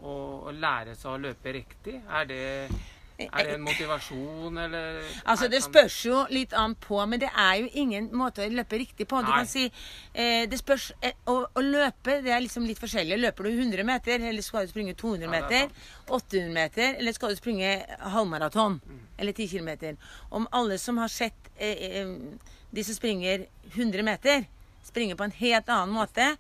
å, 0.02 0.16
å, 0.48 0.54
lære 0.56 0.96
seg 0.98 1.12
å 1.12 1.20
løpe 1.22 1.54
riktig? 1.56 1.96
Er 2.08 2.28
det, 2.30 2.40
er 3.20 3.48
det 3.48 3.56
en 3.58 3.64
motivasjon, 3.66 4.58
eller 4.64 5.00
Altså, 5.26 5.48
Det 5.52 5.62
spørs 5.64 5.98
jo 6.06 6.22
litt 6.32 6.54
an 6.58 6.76
på, 6.80 7.00
men 7.06 7.22
det 7.22 7.30
er 7.30 7.56
jo 7.62 7.70
ingen 7.84 8.10
måte 8.16 8.46
å 8.46 8.52
løpe 8.52 8.80
riktig 8.80 9.08
på. 9.08 9.22
Du 9.22 9.30
Nei. 9.30 9.40
kan 9.42 9.50
si 9.50 9.66
eh, 9.68 10.46
Det 10.50 10.60
spørs 10.62 10.92
eh, 11.02 11.18
å, 11.28 11.42
å 11.48 11.66
løpe 11.66 12.20
det 12.26 12.34
er 12.36 12.46
liksom 12.46 12.68
litt 12.70 12.80
forskjellig. 12.82 13.20
Løper 13.20 13.50
du 13.50 13.52
100 13.56 13.88
meter, 13.88 14.30
eller 14.32 14.46
skal 14.46 14.68
du 14.68 14.74
springe 14.74 14.96
200 15.00 15.26
Ja, 15.26 15.32
er 15.32 15.36
meter? 15.36 15.90
800 16.08 16.54
meter, 16.56 16.96
eller 17.00 17.18
skal 17.18 17.34
du 17.34 17.42
springe 17.42 17.74
halvmaraton? 18.16 18.80
Mm. 18.86 19.04
Eller 19.20 19.36
10 19.36 19.52
km? 19.58 20.00
Om 20.30 20.48
alle 20.52 20.80
som 20.80 20.98
har 20.98 21.12
sett 21.12 21.52
eh, 21.58 22.02
eh, 22.04 22.16
de 22.72 22.84
som 22.86 22.96
springer 22.96 23.46
100 23.74 24.04
meter, 24.04 24.48
springer 24.84 25.16
på 25.16 25.28
en 25.28 25.36
helt 25.42 25.70
annen 25.70 25.94
måte 25.94 26.36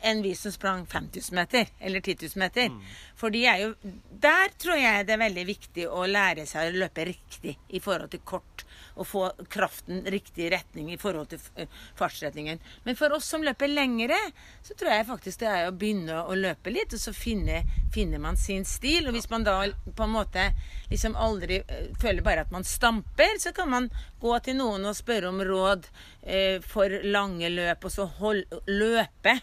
enn 0.00 0.22
vi 0.22 0.34
som 0.34 0.52
sprang 0.52 0.86
5000 0.86 1.34
meter 1.34 1.68
eller 1.78 2.00
10 2.00 2.16
000 2.22 2.30
meter. 2.36 2.70
For 3.16 3.34
de 3.34 3.44
er 3.46 3.64
jo 3.64 3.74
Der 4.18 4.50
tror 4.58 4.78
jeg 4.78 5.06
det 5.06 5.14
er 5.14 5.20
veldig 5.22 5.44
viktig 5.46 5.84
å 5.88 6.06
lære 6.06 6.46
seg 6.46 6.72
å 6.72 6.78
løpe 6.82 7.04
riktig 7.06 7.54
i 7.68 7.80
forhold 7.80 8.10
til 8.10 8.22
kort. 8.26 8.64
Og 8.98 9.06
få 9.06 9.24
kraften 9.50 10.02
riktig 10.10 10.48
retning 10.50 10.90
i 10.90 10.98
forhold 10.98 11.28
til 11.30 11.42
eh, 11.54 11.68
fartsretningen. 11.98 12.58
Men 12.82 12.98
for 12.98 13.14
oss 13.14 13.28
som 13.30 13.44
løper 13.46 13.70
lengre, 13.70 14.18
så 14.62 14.74
tror 14.74 14.90
jeg 14.90 15.06
faktisk 15.06 15.42
det 15.42 15.50
er 15.52 15.68
å 15.68 15.74
begynne 15.74 16.24
å 16.26 16.34
løpe 16.34 16.72
litt, 16.74 16.96
og 16.96 17.02
så 17.02 17.14
finne, 17.14 17.62
finner 17.94 18.18
man 18.22 18.36
sin 18.36 18.66
stil. 18.66 19.06
Og 19.06 19.14
hvis 19.14 19.30
man 19.30 19.46
da 19.46 19.60
på 19.70 20.06
en 20.06 20.16
måte 20.16 20.48
liksom 20.90 21.14
aldri 21.14 21.60
eh, 21.62 21.92
føler 22.02 22.26
bare 22.26 22.46
at 22.46 22.54
man 22.54 22.66
stamper, 22.66 23.38
så 23.38 23.54
kan 23.54 23.70
man 23.70 23.90
gå 24.18 24.34
til 24.42 24.58
noen 24.58 24.90
og 24.90 24.98
spørre 24.98 25.30
om 25.30 25.44
råd 25.46 25.86
eh, 26.22 26.58
for 26.64 26.90
lange 27.06 27.54
løp, 27.54 27.86
og 27.86 27.94
så 27.94 28.08
hold, 28.18 28.44
løpe. 28.66 29.38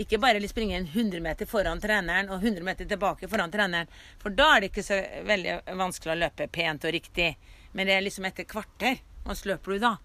Ikke 0.00 0.18
bare 0.20 0.40
springe 0.48 0.78
en 0.78 0.86
100 0.88 1.20
meter 1.20 1.48
foran 1.48 1.80
treneren 1.80 2.30
og 2.32 2.40
100 2.40 2.64
meter 2.64 2.88
tilbake 2.88 3.28
foran 3.28 3.52
treneren. 3.52 3.90
For 4.22 4.32
da 4.32 4.54
er 4.54 4.60
det 4.60 4.70
ikke 4.72 4.86
så 4.86 5.00
veldig 5.28 5.58
vanskelig 5.76 6.14
å 6.14 6.20
løpe 6.22 6.48
pent 6.48 6.86
og 6.88 6.94
riktig. 6.94 7.34
Men 7.72 7.88
det 7.88 7.96
er 7.96 8.06
liksom 8.06 8.24
etter 8.28 8.48
kvarter. 8.48 9.02
Hvordan 9.24 9.50
løper 9.52 9.72
du 9.72 9.78
da? 9.82 9.96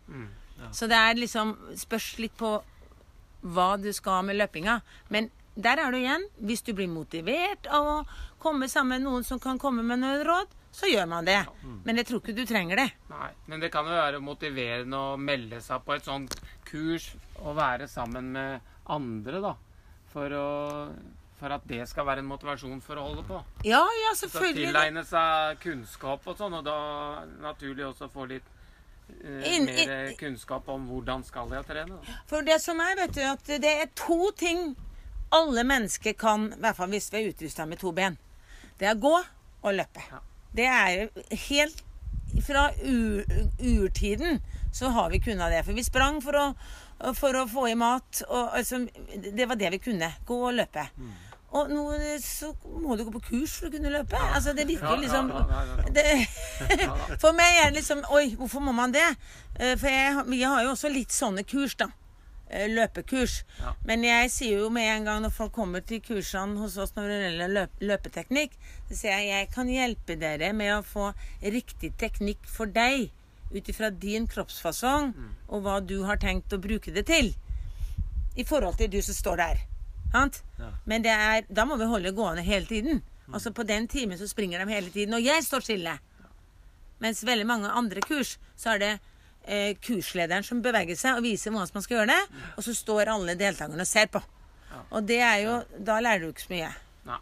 Så 0.76 0.88
det 0.92 0.98
er 0.98 1.18
liksom 1.22 1.56
spørs 1.80 2.18
litt 2.20 2.36
på 2.38 2.58
hva 3.48 3.68
du 3.80 3.92
skal 3.94 4.26
med 4.28 4.36
løpinga. 4.42 4.82
Men 5.14 5.30
der 5.56 5.80
er 5.82 5.92
du 5.92 5.98
igjen. 6.02 6.28
Hvis 6.38 6.66
du 6.68 6.74
blir 6.78 6.90
motivert 6.92 7.68
av 7.72 7.88
å 7.88 7.98
komme 8.44 8.68
sammen 8.70 9.00
med 9.00 9.08
noen 9.08 9.24
som 9.26 9.40
kan 9.40 9.60
komme 9.62 9.86
med 9.88 10.04
noen 10.04 10.24
råd, 10.28 10.52
så 10.78 10.90
gjør 10.92 11.08
man 11.10 11.26
det. 11.26 11.40
Men 11.88 11.98
jeg 11.98 12.10
tror 12.10 12.22
ikke 12.22 12.36
du 12.38 12.44
trenger 12.46 12.78
det. 12.84 12.90
Nei, 13.10 13.30
men 13.48 13.64
det 13.64 13.72
kan 13.74 13.88
jo 13.88 13.96
være 13.96 14.20
motiverende 14.22 15.00
å 15.00 15.16
melde 15.18 15.62
seg 15.64 15.82
på 15.88 15.96
et 15.96 16.06
sånt 16.06 16.36
kurs 16.68 17.08
og 17.40 17.56
være 17.58 17.88
sammen 17.90 18.30
med 18.36 18.60
andre, 18.86 19.42
da. 19.42 19.56
For, 20.18 20.34
å, 20.34 21.16
for 21.38 21.54
at 21.54 21.66
det 21.70 21.84
skal 21.86 22.08
være 22.08 22.24
en 22.24 22.30
motivasjon 22.32 22.80
for 22.82 22.98
å 22.98 23.04
holde 23.06 23.24
på. 23.28 23.38
Ja, 23.68 23.84
ja, 24.02 24.14
selvfølgelig. 24.18 24.66
Så 24.66 24.74
tilegne 24.74 25.04
seg 25.06 25.60
kunnskap 25.62 26.26
og 26.26 26.40
sånn, 26.40 26.56
og 26.58 26.66
da 26.66 26.78
naturlig 27.44 27.86
også 27.86 28.10
få 28.10 28.26
litt 28.32 28.48
eh, 29.22 29.60
mer 29.62 30.16
kunnskap 30.18 30.74
om 30.74 30.90
hvordan 30.90 31.22
skal 31.28 31.54
jeg 31.54 31.70
trene. 31.70 32.02
Da. 32.02 32.18
For 32.32 32.48
det 32.48 32.58
som 32.64 32.82
er, 32.82 32.98
vet 33.04 33.14
du, 33.14 33.22
at 33.30 33.54
det 33.62 33.74
er 33.84 33.94
to 34.00 34.32
ting 34.42 34.72
alle 35.38 35.64
mennesker 35.68 36.18
kan, 36.18 36.50
i 36.56 36.62
hvert 36.64 36.78
fall 36.80 36.90
hvis 36.96 37.12
vi 37.14 37.22
er 37.22 37.34
utrusta 37.34 37.68
med 37.70 37.82
to 37.84 37.92
ben. 37.94 38.18
Det 38.80 38.90
er 38.90 39.00
gå 39.02 39.14
og 39.18 39.74
løpe. 39.76 40.04
Ja. 40.10 40.24
Det 40.58 40.66
er 40.66 41.10
helt 41.50 41.84
Fra 42.44 42.68
ur, 42.84 43.24
urtiden 43.64 44.42
så 44.76 44.90
har 44.92 45.10
vi 45.10 45.20
kunnet 45.24 45.52
det. 45.52 45.62
For 45.64 45.74
vi 45.74 45.84
sprang 45.86 46.20
for 46.22 46.36
å, 46.36 46.44
for 47.18 47.38
å 47.38 47.46
få 47.50 47.68
i 47.72 47.78
mat. 47.78 48.24
Og, 48.28 48.52
altså, 48.58 48.84
det 49.18 49.48
var 49.50 49.60
det 49.60 49.72
vi 49.76 49.82
kunne. 49.90 50.12
Gå 50.26 50.38
og 50.50 50.56
løpe. 50.58 50.88
Og 51.58 51.70
nå 51.72 51.84
så 52.20 52.50
må 52.84 52.98
du 53.00 53.06
gå 53.08 53.12
på 53.14 53.22
kurs 53.30 53.54
for 53.60 53.70
å 53.70 53.72
kunne 53.72 53.92
løpe. 53.94 54.20
Altså, 54.36 54.52
det 54.58 54.66
virker 54.68 55.00
liksom 55.00 55.30
det, 55.96 56.04
For 57.22 57.32
meg 57.38 57.62
er 57.62 57.70
det 57.72 57.78
liksom 57.80 58.02
Oi, 58.12 58.34
hvorfor 58.36 58.66
må 58.66 58.74
man 58.76 58.92
det? 58.92 59.06
Eh, 59.56 59.78
For 59.80 59.88
jeg, 59.88 60.26
vi 60.28 60.42
har 60.44 60.66
jo 60.66 60.74
også 60.74 60.92
litt 60.92 61.16
sånne 61.16 61.46
kurs, 61.48 61.78
da. 61.80 61.88
Eh, 62.50 62.68
Løpekurs. 62.72 63.42
Ja. 63.62 63.74
Men 63.88 64.04
jeg 64.04 64.32
sier 64.32 64.62
jo 64.66 64.70
med 64.74 64.90
en 64.92 65.08
gang 65.08 65.24
når 65.24 65.34
folk 65.36 65.56
kommer 65.56 65.84
til 65.88 66.04
kursene 66.04 66.60
hos 66.60 66.76
oss 66.84 66.94
når 66.98 67.10
det 67.14 67.22
gjelder 67.22 67.56
løp, 67.56 67.80
løpeteknikk, 67.94 68.60
så 68.90 69.00
sier 69.00 69.16
jeg 69.16 69.32
jeg 69.32 69.50
kan 69.56 69.72
hjelpe 69.72 70.20
dere 70.20 70.52
med 70.56 70.76
å 70.78 70.84
få 70.88 71.10
riktig 71.44 71.94
teknikk 72.00 72.44
for 72.48 72.68
deg 72.72 73.10
ut 73.52 73.70
ifra 73.72 73.90
din 73.90 74.28
kroppsfasong 74.28 75.14
og 75.48 75.62
hva 75.64 75.80
du 75.80 76.02
har 76.04 76.20
tenkt 76.20 76.54
å 76.54 76.60
bruke 76.62 76.92
det 76.92 77.06
til. 77.08 77.34
I 78.38 78.44
forhold 78.46 78.78
til 78.78 78.92
du 78.92 79.02
som 79.02 79.16
står 79.18 79.38
der. 79.38 79.62
Sant? 80.12 80.42
Ja. 80.60 80.72
Men 80.86 81.04
det 81.04 81.14
er, 81.14 81.46
da 81.50 81.66
må 81.66 81.78
vi 81.80 81.88
holde 81.90 82.12
gående 82.16 82.44
hele 82.46 82.66
tiden. 82.66 83.02
Altså 83.34 83.52
På 83.52 83.64
den 83.68 83.88
timen 83.88 84.18
så 84.18 84.28
springer 84.28 84.60
de 84.64 84.72
hele 84.72 84.90
tiden, 84.90 85.14
og 85.14 85.24
jeg 85.24 85.44
står 85.44 85.66
stille. 85.66 85.98
Mens 87.04 87.24
veldig 87.26 87.46
mange 87.48 87.70
andre 87.70 88.02
kurs, 88.02 88.38
så 88.56 88.74
er 88.76 88.80
det 88.84 88.92
eh, 89.44 89.76
kurslederen 89.84 90.46
som 90.48 90.62
beveger 90.64 90.96
seg 90.98 91.20
og 91.20 91.26
viser 91.28 91.52
hvordan 91.52 91.74
man 91.76 91.84
skal 91.86 92.00
gjøre 92.00 92.14
det, 92.14 92.44
og 92.56 92.64
så 92.66 92.76
står 92.76 93.12
alle 93.14 93.36
deltakerne 93.38 93.84
og 93.84 93.90
ser 93.90 94.08
på. 94.14 94.22
Og 94.92 95.04
det 95.08 95.20
er 95.24 95.38
jo 95.42 95.54
Da 95.84 95.98
lærer 96.04 96.24
du 96.24 96.30
ikke 96.30 96.46
så 96.46 96.54
mye. 96.54 96.72
Nei. 97.08 97.20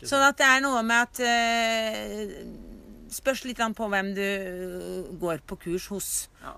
Sånn 0.00 0.22
at 0.24 0.38
det 0.40 0.46
er 0.48 0.62
noe 0.64 0.82
med 0.86 1.02
at 1.04 1.20
eh, 1.20 2.32
Spørs 3.14 3.44
litt 3.46 3.60
på 3.78 3.88
hvem 3.92 4.10
du 4.16 4.22
eh, 4.24 5.12
går 5.20 5.44
på 5.46 5.58
kurs 5.66 5.86
hos, 5.92 6.10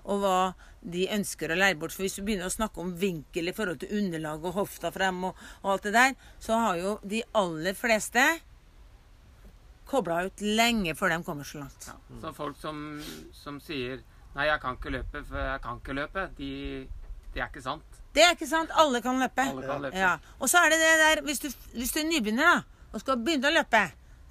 og 0.03 0.23
hva 0.23 0.37
de 0.81 1.07
ønsker 1.13 1.51
å 1.51 1.57
lære 1.59 1.77
bort. 1.77 1.93
For 1.93 2.05
hvis 2.05 2.17
du 2.17 2.23
begynner 2.25 2.49
å 2.49 2.53
snakke 2.53 2.81
om 2.81 2.95
vinkel 2.97 3.51
i 3.51 3.55
forhold 3.55 3.81
til 3.83 3.93
underlag 3.99 4.45
og 4.45 4.57
hofta 4.57 4.91
frem 4.95 5.23
og, 5.29 5.39
og 5.63 5.73
alt 5.75 5.87
det 5.89 5.95
der, 5.95 6.15
så 6.41 6.59
har 6.63 6.79
jo 6.81 6.93
de 7.05 7.21
aller 7.37 7.77
fleste 7.77 8.23
kobla 9.87 10.23
ut 10.27 10.43
lenge 10.43 10.95
før 10.99 11.13
de 11.13 11.23
kommer 11.23 11.47
så 11.47 11.61
langt. 11.63 11.87
Ja. 11.87 11.97
Så 12.21 12.33
folk 12.35 12.57
som, 12.59 13.01
som 13.35 13.59
sier 13.63 14.01
'nei, 14.35 14.47
jeg 14.49 14.61
kan 14.61 14.75
ikke 14.77 14.93
løpe, 14.93 15.23
for 15.25 15.39
jeg 15.41 15.61
kan 15.63 15.79
ikke 15.79 15.95
løpe', 15.97 16.25
de, 16.37 16.49
det 17.33 17.41
er 17.41 17.47
ikke 17.47 17.63
sant. 17.63 18.01
Det 18.13 18.23
er 18.25 18.33
ikke 18.33 18.49
sant. 18.49 18.71
Alle 18.73 19.01
kan 19.01 19.19
løpe. 19.21 19.45
Alle 19.45 19.65
kan 19.65 19.81
løpe. 19.81 19.97
Ja. 19.97 20.17
Og 20.39 20.49
så 20.49 20.57
er 20.57 20.73
det 20.73 20.79
det 20.81 20.93
der 21.03 21.21
Hvis 21.21 21.39
du, 21.39 21.49
hvis 21.73 21.91
du 21.93 21.99
er 21.99 22.09
nybegynner 22.09 22.43
da, 22.43 22.61
og 22.93 23.03
skal 23.03 23.19
begynne 23.21 23.51
å 23.51 23.53
løpe 23.53 23.83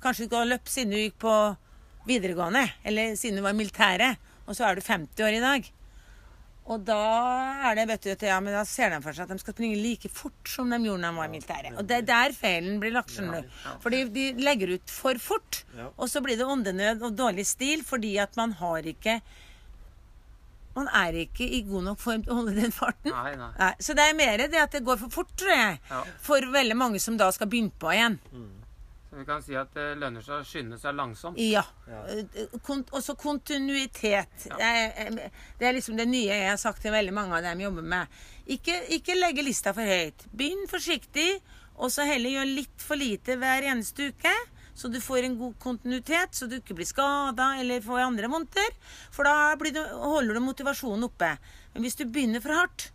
Kanskje 0.02 0.24
du 0.24 0.26
ikke 0.26 0.40
har 0.40 0.50
løpt 0.50 0.70
siden 0.70 0.92
du 0.92 0.98
gikk 0.98 1.18
på 1.22 1.34
videregående, 2.06 2.64
eller 2.86 3.16
siden 3.18 3.40
du 3.40 3.44
var 3.46 3.54
i 3.56 3.60
militæret, 3.60 4.22
og 4.46 4.54
så 4.56 4.68
er 4.68 4.78
du 4.78 4.84
50 4.86 5.26
år 5.26 5.36
i 5.38 5.42
dag. 5.42 5.72
Og 6.66 6.82
da 6.82 6.98
er 7.68 7.76
det, 7.78 7.84
vet 7.92 8.02
du, 8.02 8.08
at 8.10 8.22
ja, 8.26 8.36
men 8.42 8.54
da 8.56 8.64
ser 8.66 8.90
de 8.90 8.98
for 9.04 9.14
seg 9.14 9.28
at 9.28 9.36
de 9.36 9.38
skal 9.38 9.54
springe 9.54 9.78
like 9.78 10.08
fort 10.10 10.50
som 10.50 10.70
de 10.72 10.80
gjorde 10.82 11.04
da 11.04 11.12
de 11.12 11.18
var 11.20 11.28
i 11.28 11.32
militæret. 11.36 11.76
Og 11.78 11.86
det 11.86 12.00
er 12.00 12.06
der 12.08 12.34
feilen 12.34 12.80
blir 12.82 12.94
lagt, 12.96 13.12
skjønner 13.14 13.44
du. 13.44 13.58
Fordi 13.84 14.00
de 14.10 14.24
legger 14.42 14.72
ut 14.74 14.90
for 14.90 15.20
fort, 15.22 15.60
og 15.94 16.10
så 16.10 16.22
blir 16.24 16.38
det 16.40 16.48
åndenød 16.50 17.04
og 17.06 17.14
dårlig 17.18 17.46
stil 17.46 17.84
fordi 17.86 18.16
at 18.22 18.34
man 18.40 18.56
har 18.58 18.86
ikke 18.94 19.20
Man 20.76 20.90
er 20.92 21.14
ikke 21.22 21.46
i 21.56 21.62
god 21.64 21.86
nok 21.86 22.00
form 22.02 22.20
til 22.26 22.34
å 22.34 22.36
holde 22.42 22.52
den 22.58 22.72
farten. 22.74 23.08
Nei, 23.08 23.30
nei. 23.40 23.46
Nei, 23.56 23.70
så 23.80 23.94
det 23.96 24.10
er 24.10 24.18
mer 24.18 24.42
det 24.42 24.58
at 24.60 24.74
det 24.76 24.82
går 24.84 24.98
for 25.00 25.14
fort, 25.14 25.30
tror 25.32 25.54
jeg. 25.54 25.78
Ja. 25.88 26.02
For 26.20 26.44
veldig 26.52 26.76
mange 26.76 27.00
som 27.00 27.16
da 27.16 27.30
skal 27.32 27.48
begynne 27.48 27.72
på 27.80 27.94
igjen. 27.94 28.18
Så 28.28 28.65
vi 29.16 29.24
kan 29.28 29.42
si 29.44 29.56
at 29.56 29.72
det 29.76 29.86
lønner 30.00 30.24
seg 30.24 30.40
å 30.40 30.46
skynde 30.46 30.78
seg 30.80 30.96
langsomt. 30.96 31.38
Ja. 31.40 31.62
Ja. 31.88 32.02
Kont 32.66 32.90
også 32.96 33.16
kontinuitet. 33.18 34.46
Det, 34.46 34.70
er, 34.70 35.30
det 35.58 35.68
er 35.68 35.76
liksom 35.76 35.96
det 35.98 36.08
nye 36.10 36.32
jeg 36.32 36.50
har 36.50 36.60
sagt 36.60 36.84
til 36.84 36.94
veldig 36.94 37.14
mange 37.16 37.38
av 37.38 37.46
dem 37.46 37.62
jeg 37.62 37.70
jobber 37.70 37.86
med. 37.94 38.18
Ikke, 38.56 38.76
ikke 38.96 39.16
legge 39.18 39.44
lista 39.46 39.72
for 39.76 39.88
høyt. 39.88 40.26
Begynn 40.36 40.68
forsiktig, 40.70 41.30
og 41.76 41.92
så 41.92 42.06
heller 42.08 42.38
gjør 42.38 42.52
litt 42.60 42.84
for 42.84 43.00
lite 43.00 43.38
hver 43.40 43.66
eneste 43.72 44.10
uke. 44.12 44.34
Så 44.76 44.90
du 44.92 44.98
får 45.00 45.24
en 45.24 45.38
god 45.40 45.54
kontinuitet, 45.62 46.36
så 46.36 46.44
du 46.48 46.58
ikke 46.58 46.76
blir 46.76 46.88
skada 46.88 47.54
eller 47.62 47.80
får 47.84 48.02
andre 48.04 48.28
vondter. 48.28 48.74
For 49.14 49.24
da 49.24 49.54
blir 49.56 49.72
du, 49.72 49.80
holder 49.80 50.36
du 50.36 50.44
motivasjonen 50.44 51.06
oppe. 51.08 51.30
Men 51.72 51.86
hvis 51.86 51.96
du 51.96 52.04
begynner 52.04 52.44
for 52.44 52.52
hardt, 52.52 52.90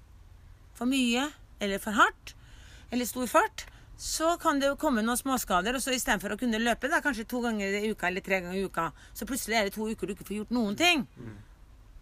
for 0.77 0.89
mye 0.89 1.25
eller 1.61 1.81
for 1.81 1.97
hardt, 1.97 2.35
eller 2.93 3.09
stor 3.09 3.25
fart, 3.31 3.65
så 4.01 4.31
kan 4.41 4.57
det 4.57 4.65
jo 4.65 4.77
komme 4.81 5.03
noen 5.05 5.19
småskader. 5.19 5.75
Og 5.77 5.83
så 5.83 5.93
istedenfor 5.93 6.33
å 6.33 6.37
kunne 6.41 6.57
løpe 6.61 6.89
da, 6.89 7.03
kanskje 7.05 7.27
to 7.29 7.41
ganger 7.43 7.75
i 7.83 7.91
uka 7.91 8.07
eller 8.09 8.23
tre 8.25 8.39
ganger 8.41 8.57
i 8.57 8.63
uka, 8.65 8.87
så 9.13 9.27
plutselig 9.29 9.59
er 9.59 9.67
det 9.69 9.75
to 9.75 9.85
uker 9.91 10.09
du 10.09 10.15
ikke 10.15 10.25
får 10.25 10.37
gjort 10.39 10.55
noen 10.57 10.77
ting. 10.79 11.03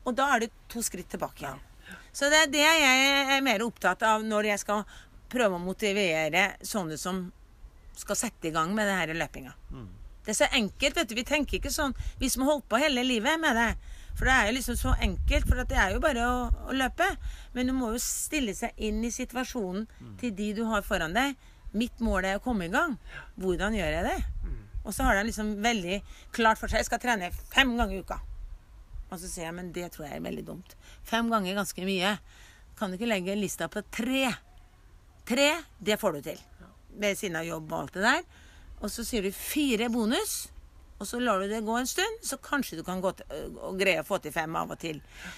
Og 0.07 0.15
da 0.15 0.29
er 0.35 0.45
det 0.45 0.51
to 0.71 0.79
skritt 0.85 1.09
tilbake 1.11 1.43
igjen. 1.43 1.59
Så 2.15 2.29
det 2.31 2.39
er 2.45 2.53
det 2.53 2.63
jeg 2.63 3.35
er 3.35 3.43
mer 3.43 3.65
opptatt 3.65 4.03
av 4.07 4.23
når 4.23 4.47
jeg 4.53 4.63
skal 4.63 4.85
prøve 5.29 5.59
å 5.59 5.61
motivere 5.61 6.45
sånne 6.65 6.95
som 6.97 7.25
skal 7.99 8.15
sette 8.15 8.47
i 8.47 8.55
gang 8.55 8.71
med 8.77 8.87
det 8.87 8.95
her 8.95 9.13
løpinga. 9.19 9.51
Det 10.23 10.31
er 10.31 10.39
så 10.39 10.47
enkelt, 10.55 10.95
vet 10.95 11.09
du. 11.09 11.15
Vi 11.19 11.27
tenker 11.27 11.57
ikke 11.59 11.71
sånn, 11.73 11.93
vi 12.21 12.29
som 12.31 12.45
har 12.45 12.53
holdt 12.53 12.69
på 12.71 12.79
hele 12.79 13.03
livet 13.03 13.39
med 13.43 13.59
det. 13.59 13.69
For 14.15 14.27
det 14.27 14.33
er 14.37 14.47
jo 14.49 14.55
liksom 14.55 14.75
så 14.79 14.95
enkelt, 15.03 15.45
for 15.47 15.67
det 15.67 15.77
er 15.79 15.93
jo 15.95 16.01
bare 16.03 16.23
å, 16.31 16.39
å 16.69 16.75
løpe. 16.75 17.05
Men 17.53 17.67
du 17.67 17.73
må 17.75 17.91
jo 17.93 18.01
stille 18.03 18.55
seg 18.55 18.71
inn 18.77 19.03
i 19.03 19.11
situasjonen 19.11 19.87
til 20.19 20.31
de 20.35 20.53
du 20.57 20.63
har 20.71 20.81
foran 20.87 21.15
deg. 21.15 21.35
Mitt 21.77 22.01
mål 22.01 22.25
er 22.25 22.39
å 22.39 22.43
komme 22.43 22.65
i 22.65 22.73
gang. 22.73 22.97
Hvordan 23.37 23.77
gjør 23.77 23.95
jeg 23.97 24.07
det? 24.07 24.19
Og 24.85 24.95
så 24.95 25.05
har 25.05 25.19
de 25.19 25.27
liksom 25.27 25.51
veldig 25.61 25.99
klart 26.33 26.57
for 26.57 26.71
seg 26.71 26.81
jeg 26.81 26.89
skal 26.89 27.01
trene 27.03 27.31
fem 27.51 27.75
ganger 27.77 27.97
i 27.97 28.03
uka. 28.03 28.19
Og 29.09 29.17
så 29.19 29.29
sier 29.29 29.47
jeg 29.47 29.57
men 29.57 29.71
det 29.75 29.89
tror 29.93 30.07
jeg 30.07 30.17
er 30.17 30.25
veldig 30.25 30.45
dumt. 30.47 30.75
Fem 31.05 31.29
ganger 31.29 31.51
er 31.53 31.59
ganske 31.61 31.85
mye. 31.85 32.13
Kan 32.79 32.91
du 32.91 32.97
ikke 32.97 33.09
legge 33.09 33.35
lista 33.37 33.67
på 33.69 33.83
tre? 33.93 34.29
Tre, 35.29 35.49
det 35.77 35.99
får 36.01 36.17
du 36.17 36.21
til. 36.29 36.39
Ved 36.99 37.17
siden 37.19 37.37
av 37.37 37.45
jobb 37.45 37.69
og 37.71 37.81
alt 37.83 37.97
det 37.97 38.05
der. 38.05 38.23
Og 38.79 38.93
så 38.93 39.05
sier 39.05 39.25
du 39.25 39.35
fire 39.35 39.89
bonus. 39.93 40.47
Og 40.99 41.07
så 41.07 41.19
lar 41.23 41.39
du 41.39 41.47
det 41.47 41.61
gå 41.63 41.75
en 41.79 41.87
stund, 41.87 42.23
så 42.27 42.35
kanskje 42.43 42.79
du 42.79 42.83
kan 42.83 42.99
gå 42.99 43.13
til, 43.15 43.53
og 43.63 43.77
greie 43.79 44.01
å 44.01 44.07
få 44.07 44.17
til 44.19 44.33
fem 44.35 44.55
av 44.59 44.73
og 44.73 44.81
til. 44.81 44.97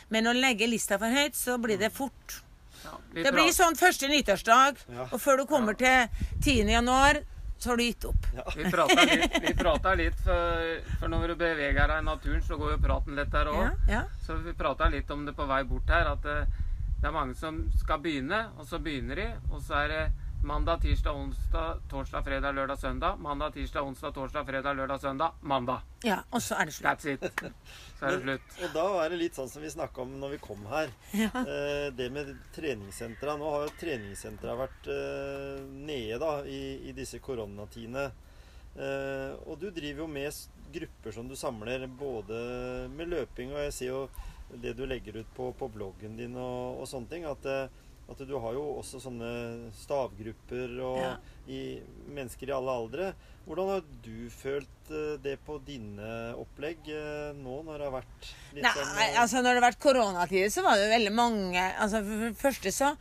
Men 0.09 0.29
å 0.29 0.33
legge 0.33 0.65
lista 0.69 0.97
for 0.97 1.13
høyt, 1.13 1.38
så 1.38 1.59
blir 1.61 1.77
det 1.77 1.91
fort. 1.93 2.39
Ja, 2.83 2.97
Det 3.13 3.31
blir 3.33 3.51
sånn 3.55 3.75
første 3.77 4.07
nyttårsdag, 4.11 4.77
Ja. 4.89 5.07
og 5.11 5.19
før 5.21 5.38
du 5.38 5.45
kommer 5.45 5.73
til 5.77 6.07
10. 6.41 6.67
januar, 6.71 7.21
så 7.61 7.69
har 7.69 7.77
du 7.77 7.83
gitt 7.83 8.05
opp. 8.09 8.25
Vi 8.55 8.63
prata 8.71 9.03
litt, 9.05 9.35
vi 9.41 9.53
litt 10.01 10.19
for, 10.25 10.79
for 11.00 11.07
når 11.13 11.27
du 11.27 11.35
beveger 11.35 11.88
deg 11.88 12.00
i 12.01 12.05
naturen, 12.07 12.41
så 12.41 12.57
går 12.57 12.71
jo 12.71 12.77
praten 12.81 13.15
litt 13.15 13.29
der 13.31 13.45
òg. 13.51 13.61
Ja, 13.61 13.71
ja. 13.88 14.01
Så 14.25 14.39
vi 14.41 14.53
prata 14.57 14.88
litt 14.89 15.11
om 15.13 15.25
det 15.27 15.35
på 15.38 15.45
vei 15.45 15.61
bort 15.69 15.89
her, 15.93 16.09
at 16.15 16.23
det, 16.25 16.39
det 17.01 17.07
er 17.07 17.13
mange 17.13 17.35
som 17.38 17.61
skal 17.77 18.01
begynne, 18.01 18.47
og 18.57 18.65
så 18.65 18.79
begynner 18.81 19.15
de, 19.21 19.27
og 19.51 19.61
så 19.61 19.83
er 19.83 19.88
det 19.93 20.03
mandag, 20.43 20.81
tirsdag, 20.81 21.15
onsdag, 21.15 21.77
torsdag, 21.89 22.24
fredag, 22.24 22.51
lørdag, 22.51 22.77
søndag. 22.79 23.17
Mandag, 23.19 23.53
tirsdag, 23.53 23.83
onsdag, 23.83 24.12
torsdag, 24.12 24.45
fredag, 24.45 24.74
lørdag, 24.74 25.00
søndag. 25.01 25.31
Mandag. 25.41 25.81
ja, 26.03 26.24
og 26.29 26.41
så 26.41 26.55
er 26.55 26.65
det 26.65 26.74
slutt. 26.74 26.88
That's 26.88 27.07
it. 27.13 27.53
Så 28.00 28.05
er 28.05 28.15
det 28.15 28.21
slutt. 28.21 28.55
Og 28.63 28.74
da 28.74 28.86
er 29.03 29.13
det 29.13 29.19
litt 29.21 29.38
sånn 29.38 29.50
som 29.51 29.62
vi 29.62 29.69
snakka 29.69 30.01
om 30.01 30.15
når 30.21 30.36
vi 30.36 30.39
kom 30.41 30.65
her. 30.71 30.89
Eh, 31.13 31.91
det 31.93 32.10
med 32.13 32.33
treningssentra. 32.55 33.38
Nå 33.38 33.53
har 33.53 33.67
jo 33.67 33.75
treningssentra 33.81 34.57
vært 34.57 34.89
eh, 34.89 35.62
nede 35.86 36.19
da, 36.21 36.33
i, 36.45 36.89
i 36.89 36.95
disse 36.98 37.21
koronatidene. 37.21 38.10
Eh, 38.75 39.31
og 39.45 39.60
du 39.62 39.69
driver 39.69 40.05
jo 40.05 40.10
med 40.10 40.41
grupper 40.74 41.13
som 41.13 41.27
du 41.27 41.36
samler 41.36 41.86
både 42.00 42.88
med 42.95 43.12
løping, 43.12 43.51
og 43.51 43.65
jeg 43.67 43.74
ser 43.75 43.91
jo 43.91 44.03
det 44.62 44.74
du 44.75 44.86
legger 44.88 45.21
ut 45.21 45.31
på, 45.36 45.51
på 45.55 45.67
bloggen 45.71 46.15
din 46.17 46.36
og, 46.39 46.81
og 46.81 46.89
sånne 46.89 47.12
ting. 47.12 47.27
At, 47.29 47.45
eh, 47.45 47.80
at 48.12 48.22
du 48.27 48.34
har 48.44 48.53
jo 48.58 48.63
også 48.82 49.00
sånne 49.03 49.32
stavgrupper 49.80 50.74
og 50.84 50.98
Ja. 51.01 51.13
i, 51.48 51.62
mennesker 52.12 52.51
i 52.51 52.56
alle 52.56 52.72
aldre. 52.84 53.12
Hvordan 53.48 53.72
har 53.74 53.82
du 54.06 54.30
følt 54.30 54.91
eh, 54.94 55.15
det 55.24 55.38
på 55.48 55.58
dine 55.65 56.12
opplegg 56.38 56.86
eh, 56.94 57.32
nå 57.39 57.58
når 57.65 57.80
det 57.82 57.88
har 57.89 57.96
vært 57.96 58.30
litt 58.53 58.63
Nei, 58.68 58.74
sånn 58.77 59.01
eh, 59.01 59.18
altså 59.24 59.41
når 59.41 59.50
det 59.50 59.62
har 59.62 59.65
vært 59.72 59.82
koronatider, 59.88 60.51
så 60.53 60.63
var 60.68 60.77
det 60.77 60.86
jo 60.86 60.94
veldig 60.94 61.13
mange 61.18 61.63
altså 61.82 62.03
For 62.06 62.27
det 62.27 62.38
første 62.44 62.72
så 62.75 62.91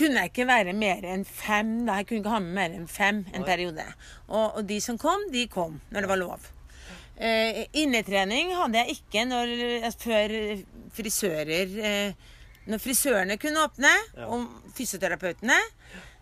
kunne 0.00 0.22
jeg 0.22 0.30
ikke 0.30 0.46
være 0.48 0.72
mer 0.76 1.02
enn 1.04 1.24
fem. 1.26 1.72
Da. 1.84 1.98
Jeg 2.00 2.06
kunne 2.08 2.20
ikke 2.22 2.32
ha 2.32 2.38
med 2.44 2.54
mer 2.56 2.76
enn 2.78 2.86
fem 2.88 3.18
en 3.34 3.42
Nei. 3.42 3.48
periode. 3.48 3.84
Og, 4.28 4.56
og 4.60 4.62
de 4.68 4.78
som 4.80 4.96
kom, 5.00 5.26
de 5.32 5.42
kom 5.50 5.80
når 5.90 6.06
det 6.06 6.10
var 6.12 6.20
lov. 6.20 6.46
Eh, 7.20 7.66
innetrening 7.76 8.54
hadde 8.56 8.80
jeg 8.80 8.94
ikke 9.00 9.26
når, 9.28 9.50
før 10.00 10.32
frisører 10.96 11.74
eh, 11.84 12.28
Når 12.70 12.78
frisørene 12.82 13.36
kunne 13.42 13.64
åpne, 13.66 13.90
Ja. 14.16 14.26
og 14.30 14.46
fysioterapeutene, 14.76 15.56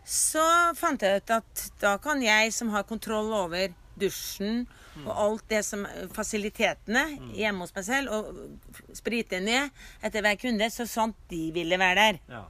så 0.08 0.42
fant 0.78 1.02
jeg 1.04 1.20
ut 1.22 1.30
at 1.36 1.64
da 1.82 1.96
kan 2.00 2.22
jeg 2.24 2.52
som 2.56 2.70
har 2.72 2.86
kontroll 2.88 3.28
over 3.36 3.68
dusjen 3.98 4.62
og 5.04 5.10
alt 5.14 5.48
det 5.50 5.60
som 5.66 5.84
fasilitetene 6.14 7.02
hjemme 7.36 7.60
hos 7.66 7.74
meg 7.76 7.84
selv, 7.84 8.10
og 8.10 8.96
sprite 8.96 9.38
ned 9.44 9.70
etter 10.02 10.24
hver 10.24 10.38
kunde, 10.40 10.70
så 10.74 10.86
sant 10.88 11.16
de 11.30 11.50
ville 11.54 11.78
være 11.78 11.94
der. 12.00 12.18
ja. 12.32 12.44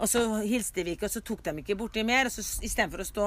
Og 0.00 0.08
så 0.08 0.22
hilste 0.40 0.80
vi 0.82 0.94
ikke, 0.96 1.04
og 1.10 1.12
så 1.12 1.20
tok 1.20 1.42
de 1.44 1.52
ikke 1.60 1.76
borti 1.76 2.02
mer. 2.08 2.24
Og 2.24 2.32
så 2.32 2.40
istedenfor 2.64 3.02
å 3.02 3.04
stå 3.04 3.26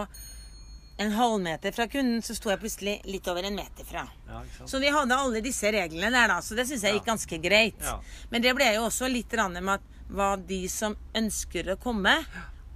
en 0.97 1.11
halvmeter 1.11 1.73
fra 1.73 1.87
kunden, 1.89 2.21
så 2.21 2.35
sto 2.37 2.51
jeg 2.51 2.59
plutselig 2.61 2.99
litt 3.09 3.27
over 3.31 3.43
en 3.47 3.55
meter 3.57 3.85
fra. 3.87 4.03
ja. 4.29 4.41
Så 4.69 4.79
vi 4.79 4.91
hadde 4.93 5.15
alle 5.17 5.41
disse 5.41 5.71
reglene 5.73 6.11
der, 6.13 6.27
da. 6.27 6.41
Så 6.41 6.55
det 6.55 6.67
syns 6.69 6.83
jeg 6.85 6.99
gikk 6.99 7.07
ganske 7.09 7.39
greit. 7.41 7.81
Ja. 7.81 7.99
Men 8.29 8.41
det 8.45 8.53
ble 8.55 8.67
jo 8.75 8.85
også 8.87 9.09
litt 9.09 9.33
rande 9.33 9.61
med 9.61 9.81
at 9.81 10.11
hva 10.13 10.35
de 10.37 10.67
som 10.69 10.95
ønsker 11.17 11.73
å 11.73 11.79
komme, 11.81 12.13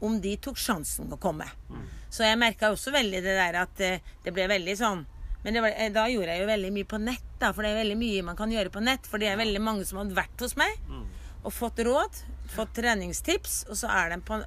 om 0.01 0.19
de 0.21 0.35
tok 0.37 0.57
sjansen 0.57 1.13
å 1.13 1.17
komme. 1.21 1.45
Mm. 1.69 1.85
Så 2.09 2.23
jeg 2.25 2.37
merka 2.41 2.71
også 2.73 2.91
veldig 2.93 3.21
det 3.25 3.37
der 3.37 3.55
at 3.61 3.79
eh, 3.81 3.99
det 4.23 4.33
ble 4.33 4.47
veldig 4.49 4.75
sånn 4.77 5.05
men 5.47 5.61
var, 5.61 5.69
eh, 5.77 5.91
da 5.93 6.07
gjorde 6.11 6.33
jeg 6.33 6.41
jo 6.41 6.47
veldig 6.49 6.69
mye 6.75 6.87
på 6.89 6.97
nett, 6.99 7.27
da, 7.39 7.53
for 7.53 7.63
det 7.63 7.69
er 7.71 7.77
veldig 7.79 7.95
mye 8.01 8.23
man 8.25 8.35
kan 8.35 8.51
gjøre 8.51 8.71
på 8.73 8.81
nett. 8.83 9.05
For 9.07 9.21
det 9.21 9.29
er 9.31 9.37
veldig 9.39 9.61
mange 9.63 9.85
som 9.87 10.01
har 10.01 10.09
vært 10.17 10.41
hos 10.43 10.57
meg 10.59 10.73
Mm. 10.89 11.05
og 11.45 11.53
fått 11.53 11.79
råd, 11.85 12.17
fått 12.51 12.73
treningstips, 12.75 13.65
og 13.69 13.77
så 13.79 13.87
er 13.87 14.09
de 14.09 14.17
på 14.27 14.41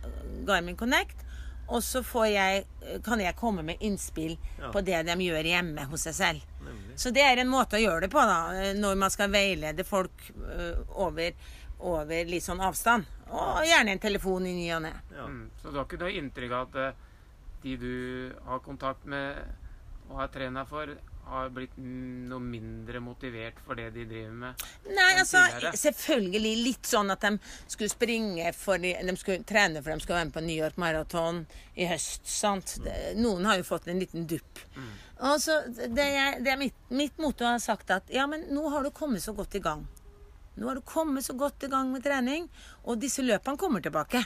Garmin 0.44 0.76
Connect. 0.76 1.16
Og 1.70 1.82
så 1.86 2.02
får 2.02 2.26
jeg, 2.32 2.64
kan 3.06 3.20
jeg 3.22 3.36
komme 3.38 3.62
med 3.62 3.82
innspill 3.86 4.36
Ja. 4.58 4.70
på 4.74 4.80
det 4.84 5.02
de 5.06 5.14
gjør 5.22 5.46
hjemme 5.46 5.84
hos 5.90 6.02
seg 6.08 6.14
selv. 6.18 6.46
Nemlig. 6.66 6.96
Så 6.98 7.12
det 7.14 7.22
er 7.22 7.38
en 7.38 7.48
måte 7.52 7.78
å 7.78 7.82
gjøre 7.82 8.00
det 8.06 8.10
på, 8.12 8.20
da, 8.26 8.72
når 8.74 8.96
man 8.98 9.10
skal 9.14 9.30
veilede 9.30 9.84
folk 9.86 10.24
øh, 10.34 10.80
over, 11.06 11.32
over 11.78 12.24
litt 12.26 12.42
sånn 12.44 12.60
avstand. 12.60 13.06
Og 13.30 13.62
gjerne 13.64 13.94
en 13.94 14.02
telefon 14.02 14.46
i 14.50 14.54
ny 14.56 14.66
og 14.74 14.82
ne. 14.82 14.92
Ja. 15.14 15.28
Mm. 15.30 15.44
Så 15.62 15.70
du 15.70 15.78
har 15.78 15.86
ikke 15.86 16.00
noe 16.02 16.16
inntrykk 16.18 16.56
av 16.58 16.66
at 16.68 16.80
eh, 16.82 17.06
de 17.62 17.76
du 17.76 17.94
har 18.48 18.58
kontakt 18.66 19.04
med 19.06 19.38
og 20.10 20.16
har 20.18 20.28
trener 20.34 20.66
for, 20.66 20.90
har 21.30 21.50
blitt 21.54 21.76
mm, 21.78 22.28
noe 22.30 22.42
mindre 22.42 23.00
motivert 23.02 23.60
for 23.64 23.78
det 23.78 23.90
de 23.94 24.06
driver 24.10 24.36
med? 24.44 24.64
Nei, 24.90 25.10
altså 25.22 25.44
selvfølgelig 25.78 26.54
litt 26.64 26.90
sånn 26.90 27.12
at 27.14 27.24
de 27.26 27.36
skulle 27.66 27.90
springe 27.92 28.50
for 28.56 28.82
de, 28.82 28.92
de 29.06 29.14
skulle 29.20 29.46
trene 29.48 29.82
for 29.82 29.94
de 29.94 30.04
skulle 30.04 30.18
være 30.18 30.30
med 30.30 30.36
på 30.36 30.44
New 30.48 30.58
York 30.58 30.80
Marathon 30.80 31.44
i 31.74 31.86
høst. 31.90 32.26
sant? 32.28 32.76
Det, 32.84 32.96
noen 33.20 33.46
har 33.48 33.60
jo 33.60 33.68
fått 33.70 33.88
en 33.90 34.02
liten 34.02 34.26
dupp. 34.30 34.64
Og 35.20 35.40
så 35.42 35.60
det, 35.68 36.04
er, 36.04 36.40
det 36.40 36.54
er 36.54 36.60
mitt, 36.60 36.76
mitt 36.88 37.18
motto 37.20 37.44
har 37.44 37.60
sagt 37.62 37.92
at 37.94 38.10
ja, 38.12 38.26
men 38.30 38.48
nå 38.54 38.68
har 38.72 38.84
du 38.84 38.92
kommet 38.94 39.22
så 39.24 39.36
godt 39.36 39.56
i 39.58 39.64
gang. 39.64 39.86
Nå 40.60 40.68
har 40.68 40.76
du 40.76 40.84
kommet 40.84 41.24
så 41.24 41.36
godt 41.36 41.64
i 41.64 41.70
gang 41.72 41.92
med 41.92 42.04
trening, 42.04 42.48
og 42.84 43.00
disse 43.00 43.22
løpene 43.24 43.60
kommer 43.60 43.84
tilbake. 43.84 44.24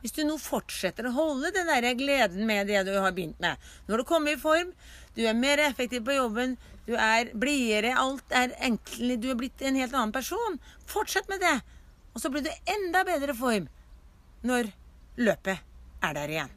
Hvis 0.00 0.14
du 0.16 0.22
nå 0.24 0.38
fortsetter 0.40 1.06
å 1.06 1.12
holde 1.12 1.50
den 1.52 1.68
der 1.68 1.92
gleden 1.98 2.46
med 2.48 2.70
det 2.70 2.86
du 2.88 2.94
har 2.96 3.12
begynt 3.12 3.40
med 3.42 3.60
Nå 3.84 3.92
har 3.92 4.00
du 4.00 4.08
kommet 4.08 4.38
i 4.38 4.40
form, 4.40 4.70
du 5.16 5.24
er 5.26 5.36
mer 5.36 5.58
effektiv 5.64 6.04
på 6.06 6.16
jobben, 6.16 6.56
du 6.86 6.94
er 6.96 7.30
blidere, 7.38 7.94
alt 7.98 8.34
er 8.34 8.54
enklere, 8.66 9.18
du 9.20 9.28
er 9.30 9.38
blitt 9.38 9.62
en 9.62 9.78
helt 9.78 9.94
annen 9.94 10.14
person. 10.14 10.58
Fortsett 10.90 11.28
med 11.30 11.42
det. 11.42 11.58
Og 12.14 12.22
så 12.22 12.30
blir 12.32 12.42
du 12.46 12.50
enda 12.70 13.04
bedre 13.06 13.34
form 13.38 13.68
når 14.46 14.72
løpet 15.20 15.60
er 16.00 16.16
der 16.16 16.32
igjen. 16.32 16.52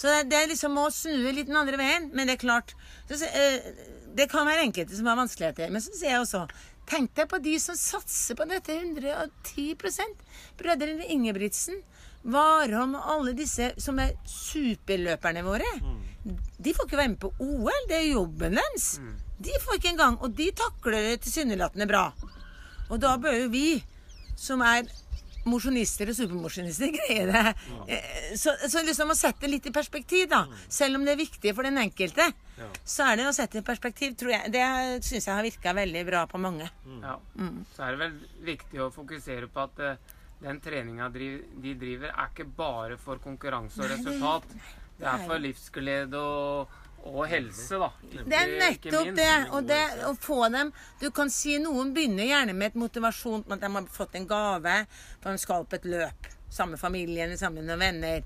Så 0.00 0.08
det, 0.08 0.30
det 0.32 0.38
er 0.38 0.48
liksom 0.48 0.78
å 0.80 0.88
snu 0.94 1.28
litt 1.34 1.50
den 1.50 1.58
andre 1.60 1.76
veien. 1.76 2.08
Men 2.16 2.30
det 2.30 2.38
er 2.38 2.44
klart 2.46 2.74
så, 3.06 3.18
eh, 3.26 3.60
Det 4.16 4.26
kan 4.30 4.46
være 4.48 4.64
enkelte 4.64 4.96
som 4.96 5.06
har 5.06 5.18
vanskeligheter. 5.20 5.70
Men 5.70 5.84
så 5.84 5.92
sier 5.94 6.16
jeg 6.16 6.24
også 6.24 6.46
Tenk 6.90 7.12
deg 7.14 7.28
på 7.30 7.38
de 7.38 7.52
som 7.62 7.76
satser 7.78 8.34
på 8.34 8.46
dette 8.50 8.74
110% 8.74 10.24
Brødrene 10.58 11.06
Ingebrigtsen, 11.06 11.76
Warholm 12.24 12.96
og 12.98 13.12
alle 13.12 13.34
disse 13.38 13.68
som 13.78 14.00
er 14.02 14.16
superløperne 14.26 15.44
våre. 15.46 15.68
De 16.24 16.72
får 16.76 16.86
ikke 16.88 16.98
være 17.00 17.12
med 17.14 17.20
på 17.22 17.30
OL. 17.40 17.86
Det 17.88 17.96
er 18.00 18.08
jobben 18.12 18.58
deres. 18.58 18.88
De 19.40 19.54
får 19.64 19.78
ikke 19.78 19.92
engang. 19.94 20.18
Og 20.20 20.34
de 20.36 20.50
takler 20.52 21.06
det 21.10 21.20
tilsynelatende 21.24 21.86
bra. 21.88 22.08
Og 22.90 22.98
da 23.00 23.14
bør 23.22 23.38
jo 23.44 23.48
vi, 23.52 23.66
som 24.36 24.60
er 24.66 24.88
mosjonister 25.48 26.10
og 26.12 26.16
supermosjonister, 26.18 26.90
greie 26.98 27.24
det. 27.30 27.42
Ja. 27.88 28.00
Så, 28.36 28.52
så 28.68 28.82
liksom 28.84 29.14
å 29.14 29.16
sette 29.16 29.46
det 29.46 29.52
litt 29.54 29.68
i 29.70 29.72
perspektiv, 29.72 30.26
da. 30.28 30.42
Selv 30.68 30.98
om 30.98 31.06
det 31.06 31.14
er 31.14 31.22
viktig 31.22 31.54
for 31.56 31.64
den 31.68 31.80
enkelte, 31.80 32.26
Ja. 32.60 32.66
så 32.84 33.06
er 33.08 33.16
det 33.16 33.24
å 33.24 33.32
sette 33.32 33.56
det 33.56 33.62
i 33.64 33.68
perspektiv, 33.70 34.12
tror 34.20 34.34
jeg. 34.34 34.50
Det 34.52 34.64
syns 35.06 35.24
jeg 35.30 35.32
har 35.32 35.46
virka 35.46 35.72
veldig 35.78 36.02
bra 36.10 36.26
på 36.28 36.36
mange. 36.42 36.66
Ja. 37.00 37.14
Så 37.72 37.86
er 37.86 37.94
det 37.96 38.02
vel 38.02 38.18
viktig 38.50 38.82
å 38.84 38.90
fokusere 38.92 39.48
på 39.48 39.62
at 39.64 39.80
eh, 39.80 39.96
den 40.44 40.60
treninga 40.60 41.08
de 41.14 41.72
driver, 41.80 42.12
er 42.12 42.28
ikke 42.34 42.44
bare 42.58 43.00
for 43.00 43.16
konkurranse 43.24 43.80
og 43.80 43.88
Nei, 43.88 43.96
nei. 43.96 44.02
resultat. 44.04 44.44
Det 45.00 45.08
er 45.08 45.22
for 45.26 45.40
livsglede 45.40 46.20
og, 46.20 46.74
og 47.08 47.22
helse, 47.30 47.78
da. 47.80 47.88
Det 48.12 48.36
er 48.36 48.50
nettopp 48.60 49.14
det. 49.16 49.30
Og 49.56 49.70
det 49.70 49.80
å 50.04 50.12
få 50.20 50.42
dem 50.52 50.72
Du 51.00 51.08
kan 51.16 51.32
si 51.32 51.56
noen 51.62 51.94
begynner 51.96 52.28
gjerne 52.28 52.56
med 52.56 52.72
et 52.74 52.82
motivasjon 52.82 53.46
at 53.48 53.64
de 53.64 53.72
har 53.76 53.88
fått 53.94 54.18
en 54.20 54.28
gave, 54.28 54.76
for 55.22 55.32
de 55.32 55.40
skal 55.40 55.64
på 55.64 55.80
et 55.80 55.88
løp. 55.88 56.30
samme 56.50 56.76
familie, 56.76 57.24
familien, 57.24 57.38
sammen 57.38 57.66
med 57.66 57.78
venner. 57.78 58.22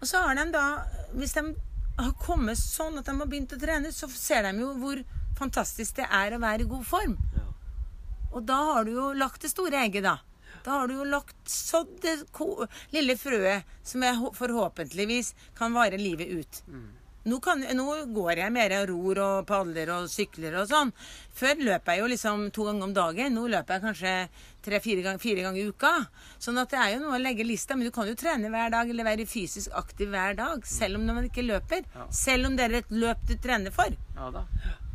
Og 0.00 0.08
så 0.08 0.22
har 0.24 0.34
de 0.34 0.50
da 0.52 0.66
Hvis 1.14 1.36
de 1.36 1.54
har 1.96 2.12
kommet 2.20 2.58
sånn 2.58 2.98
at 2.98 3.06
de 3.06 3.14
har 3.16 3.28
begynt 3.28 3.52
å 3.52 3.60
trene, 3.60 3.92
så 3.92 4.08
ser 4.12 4.42
de 4.42 4.60
jo 4.60 4.74
hvor 4.80 5.00
fantastisk 5.38 5.96
det 5.96 6.08
er 6.12 6.34
å 6.34 6.40
være 6.42 6.64
i 6.64 6.68
god 6.68 6.84
form. 6.84 7.16
Og 8.32 8.42
da 8.44 8.56
har 8.72 8.84
du 8.84 8.92
jo 8.92 9.12
lagt 9.16 9.40
det 9.40 9.48
store 9.52 9.80
egget, 9.86 10.04
da. 10.04 10.18
Da 10.66 10.80
har 10.80 10.90
du 10.90 10.96
jo 10.98 11.06
lagt 11.06 11.50
sådd 11.50 11.96
det 12.02 12.18
lille 12.90 13.14
frøet 13.18 13.66
som 13.86 14.02
jeg 14.02 14.34
forhåpentligvis 14.34 15.34
kan 15.58 15.74
vare 15.76 15.98
livet 16.00 16.32
ut. 16.34 16.62
Nå, 17.26 17.40
kan, 17.42 17.62
nå 17.74 17.84
går 18.14 18.38
jeg 18.38 18.54
mer 18.54 18.72
og 18.80 18.90
ror 18.90 19.20
og 19.22 19.46
padler 19.48 19.90
og 19.96 20.10
sykler 20.10 20.54
og 20.60 20.68
sånn. 20.70 20.92
Før 21.34 21.62
løp 21.68 21.90
jeg 21.90 21.98
jo 21.98 22.10
liksom 22.12 22.44
to 22.54 22.66
ganger 22.68 22.86
om 22.86 22.94
dagen. 22.94 23.34
Nå 23.34 23.48
løper 23.50 23.76
jeg 23.76 23.84
kanskje 23.84 24.12
tre-fire 24.62 25.02
ganger, 25.02 25.22
fire 25.22 25.46
ganger 25.46 25.62
i 25.62 25.66
uka. 25.70 25.92
Sånn 26.42 26.60
at 26.62 26.70
det 26.70 26.78
er 26.82 26.92
jo 26.94 27.00
noe 27.02 27.18
å 27.18 27.22
legge 27.22 27.46
lista, 27.46 27.74
men 27.74 27.88
du 27.88 27.94
kan 27.94 28.06
jo 28.06 28.14
trene 28.18 28.50
hver 28.50 28.70
dag 28.74 28.90
eller 28.90 29.08
være 29.10 29.26
fysisk 29.26 29.74
aktiv 29.74 30.10
hver 30.14 30.38
dag. 30.38 30.66
Selv 30.70 31.00
om 31.00 31.06
man 31.10 31.26
ikke 31.26 31.46
løper. 31.46 31.86
Ja. 31.94 32.06
Selv 32.14 32.50
om 32.50 32.58
det 32.58 32.68
er 32.68 32.78
et 32.82 32.94
løp 32.94 33.26
du 33.26 33.34
trener 33.42 33.74
for. 33.74 33.98
Ja. 34.18 34.46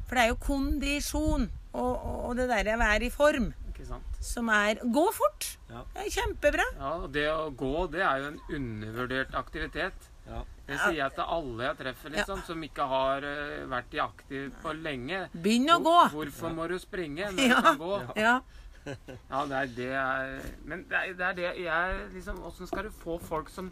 For 0.07 0.15
det 0.15 0.23
er 0.23 0.31
jo 0.31 0.39
kondisjon 0.43 1.49
og, 1.71 1.91
og, 2.03 2.31
det 2.39 2.47
derre 2.51 2.75
å 2.75 2.81
være 2.81 3.07
i 3.07 3.13
form 3.13 3.51
sant. 3.91 4.21
som 4.23 4.49
er 4.53 4.79
Gå 4.95 5.03
fort! 5.15 5.49
Ja. 5.69 5.83
Det 5.95 6.05
er 6.07 6.13
kjempebra. 6.15 6.65
Ja, 6.79 6.93
det 7.17 7.27
å 7.31 7.49
gå, 7.59 7.73
det 7.93 8.01
er 8.07 8.23
jo 8.23 8.31
en 8.31 8.39
undervurdert 8.57 9.35
aktivitet. 9.39 10.07
Ja. 10.27 10.41
Det 10.67 10.77
sier 10.79 10.97
jeg 11.01 11.13
til 11.17 11.25
alle 11.35 11.65
jeg 11.65 11.77
treffer, 11.81 12.13
liksom, 12.13 12.41
som 12.47 12.61
ikke 12.63 12.85
har 12.87 13.25
eh, 13.27 13.63
vært 13.67 13.95
i 13.97 13.99
aktiv 14.03 14.51
på 14.63 14.71
lenge. 14.77 15.25
Begynn 15.33 15.67
å 15.73 15.79
gå! 15.83 15.95
Hvor- 16.13 16.29
Hvorfor 16.31 16.53
må 16.55 16.67
du 16.71 16.77
springe 16.79 17.31
når 17.33 17.47
Ja. 17.51 17.55
du 17.59 17.67
kan 17.69 17.79
gå? 17.81 17.95
Ja. 18.15 18.35
Ja, 18.85 19.41
det 19.45 19.57
er 19.57 19.67
det 19.77 19.89
jeg 19.91 20.53
Men 20.65 20.79
det 20.89 20.97
er 20.97 21.11
det, 21.13 21.25
er 21.27 21.33
det 21.37 21.49
jeg 21.61 21.97
liksom 22.15 22.39
Åssen 22.49 22.65
skal 22.65 22.87
du 22.87 22.95
få 23.03 23.19
folk 23.21 23.51
som, 23.53 23.67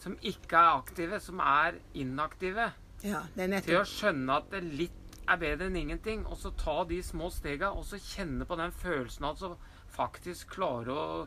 som 0.00 0.14
ikke 0.24 0.56
er 0.56 0.78
aktive, 0.78 1.18
som 1.20 1.42
er 1.44 1.76
inaktive, 2.00 2.70
ja 3.04 3.20
det 3.36 3.50
er 3.52 3.60
til 3.66 3.76
å 3.82 3.84
skjønne 3.84 4.38
at 4.38 4.46
det 4.48 4.62
er 4.62 4.70
litt 4.78 5.03
er 5.28 5.40
bedre 5.40 5.66
enn 5.70 5.76
ingenting? 5.80 6.26
Og 6.26 6.36
så 6.40 6.50
ta 6.60 6.84
de 6.88 7.00
små 7.02 7.30
stega, 7.32 7.70
og 7.72 7.84
så 7.88 7.98
kjenne 8.00 8.46
på 8.48 8.56
den 8.60 8.72
følelsen 8.72 9.24
av 9.28 9.42
å 9.48 9.54
faktisk 9.94 10.54
klare 10.56 10.92
å 10.94 11.26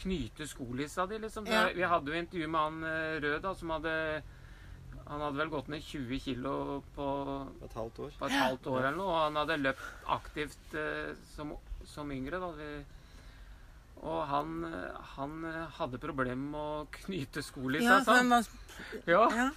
knyte 0.00 0.46
skolissa 0.50 1.06
di, 1.06 1.18
liksom. 1.22 1.46
Ja. 1.46 1.68
Vi 1.74 1.82
hadde 1.86 2.10
jo 2.10 2.18
intervju 2.18 2.48
med 2.50 2.60
han 2.60 2.80
eh, 2.88 3.20
Rød, 3.22 3.42
da, 3.44 3.52
som 3.54 3.70
hadde 3.70 3.92
Han 5.06 5.20
hadde 5.20 5.36
vel 5.38 5.50
gått 5.52 5.68
ned 5.68 5.82
20 5.84 6.20
kilo 6.24 6.82
på 6.96 7.06
Et 7.66 7.74
halvt 7.76 7.98
år. 8.06 8.12
på 8.18 8.26
et 8.26 8.32
halvt 8.40 8.66
år 8.72 8.78
eller 8.80 8.96
noe. 8.96 9.12
Og 9.12 9.22
han 9.26 9.36
hadde 9.42 9.58
løpt 9.60 10.08
aktivt 10.08 10.74
eh, 10.80 11.12
som, 11.34 11.52
som 11.84 12.10
yngre. 12.14 12.40
da. 12.40 12.50
Vi, 12.56 12.68
og 14.02 14.26
han, 14.28 14.64
eh, 14.68 14.96
han 15.16 15.44
eh, 15.48 15.60
hadde 15.78 15.98
problemer 16.02 16.50
med 16.50 16.60
å 16.60 16.86
knyte 17.04 17.42
skolissa, 17.42 18.00
Ja, 18.00 18.04
sa 18.04 18.16
han. 18.18 18.28
var, 18.28 18.44
Ja. 19.06 19.28
ja. 19.34 19.50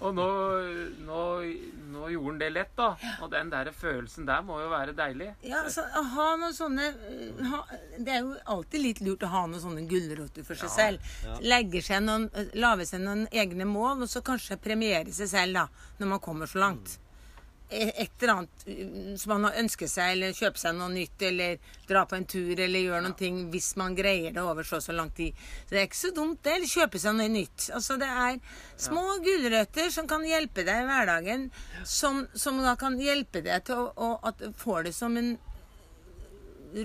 Og 0.00 0.14
nå, 0.14 0.24
nå, 1.02 1.20
nå 1.90 2.08
gjorde 2.12 2.28
han 2.30 2.38
det 2.38 2.48
lett, 2.52 2.70
da. 2.78 2.92
Og 3.24 3.30
den 3.32 3.48
der 3.50 3.70
følelsen 3.74 4.28
der 4.28 4.44
må 4.46 4.60
jo 4.62 4.68
være 4.70 4.92
deilig. 4.94 5.32
Ja, 5.42 5.64
altså, 5.64 5.82
ha 5.90 6.26
noen 6.38 6.54
sånne 6.54 6.86
uh, 6.94 7.40
ha, 7.50 7.60
Det 7.98 8.12
er 8.14 8.20
jo 8.22 8.36
alltid 8.54 8.84
litt 8.84 9.00
lurt 9.02 9.26
å 9.26 9.32
ha 9.32 9.42
noen 9.50 9.60
sånne 9.64 9.82
gulroter 9.90 10.46
for 10.46 10.54
seg 10.60 10.70
selv. 10.70 11.10
ja. 11.26 11.34
Legge 11.42 11.82
seg 11.82 12.04
noen, 12.06 12.28
uh, 12.30 12.54
Lage 12.54 12.86
seg 12.86 13.02
noen 13.02 13.26
egne 13.32 13.66
mål, 13.66 14.04
og 14.06 14.12
så 14.12 14.22
kanskje 14.22 14.60
premiere 14.62 15.10
seg 15.12 15.32
selv, 15.34 15.58
da, 15.58 15.66
når 15.98 16.12
man 16.14 16.22
kommer 16.28 16.46
så 16.46 16.62
langt. 16.62 16.94
E- 16.94 17.07
Et 17.68 18.22
eller 18.22 18.32
annet 18.32 18.62
uh, 18.64 19.16
som 19.20 19.34
man 19.34 19.44
har 19.48 19.58
ønsket 19.60 19.90
seg, 19.92 20.14
eller 20.14 20.36
kjøpe 20.36 20.60
seg 20.60 20.76
noe 20.78 20.88
nytt, 20.92 21.24
eller 21.28 21.58
dra 21.88 22.04
på 22.08 22.16
en 22.16 22.24
tur, 22.28 22.54
eller 22.54 22.84
gjøre 22.84 23.02
noen 23.04 23.16
ting 23.18 23.42
hvis 23.52 23.74
man 23.80 23.96
greier 23.98 24.32
det 24.32 24.44
over 24.44 24.64
så 24.64 24.78
og 24.78 24.86
så 24.86 24.96
lang 24.96 25.10
tid. 25.16 25.36
Så 25.66 25.74
det 25.74 25.82
er 25.82 25.88
ikke 25.88 26.00
så 26.00 26.12
dumt, 26.16 26.40
det. 26.46 26.54
Eller 26.56 26.72
kjøpe 26.72 27.02
seg 27.02 27.18
noe 27.18 27.28
nytt. 27.32 27.68
Altså, 27.76 27.98
det 28.00 28.08
er 28.08 28.40
små 28.88 29.04
gulrøtter 29.26 29.92
som 29.94 30.08
kan 30.08 30.24
hjelpe 30.24 30.64
deg 30.68 30.84
i 30.84 30.88
hverdagen, 30.88 31.48
som, 31.84 32.24
som 32.32 32.62
da 32.64 32.74
kan 32.80 32.96
hjelpe 33.02 33.44
deg 33.44 33.68
til 33.68 33.84
å, 33.84 33.92
å 33.92 34.10
at 34.30 34.40
du 34.40 34.52
får 34.56 34.88
det 34.88 34.96
som 34.96 35.16
en 35.20 35.34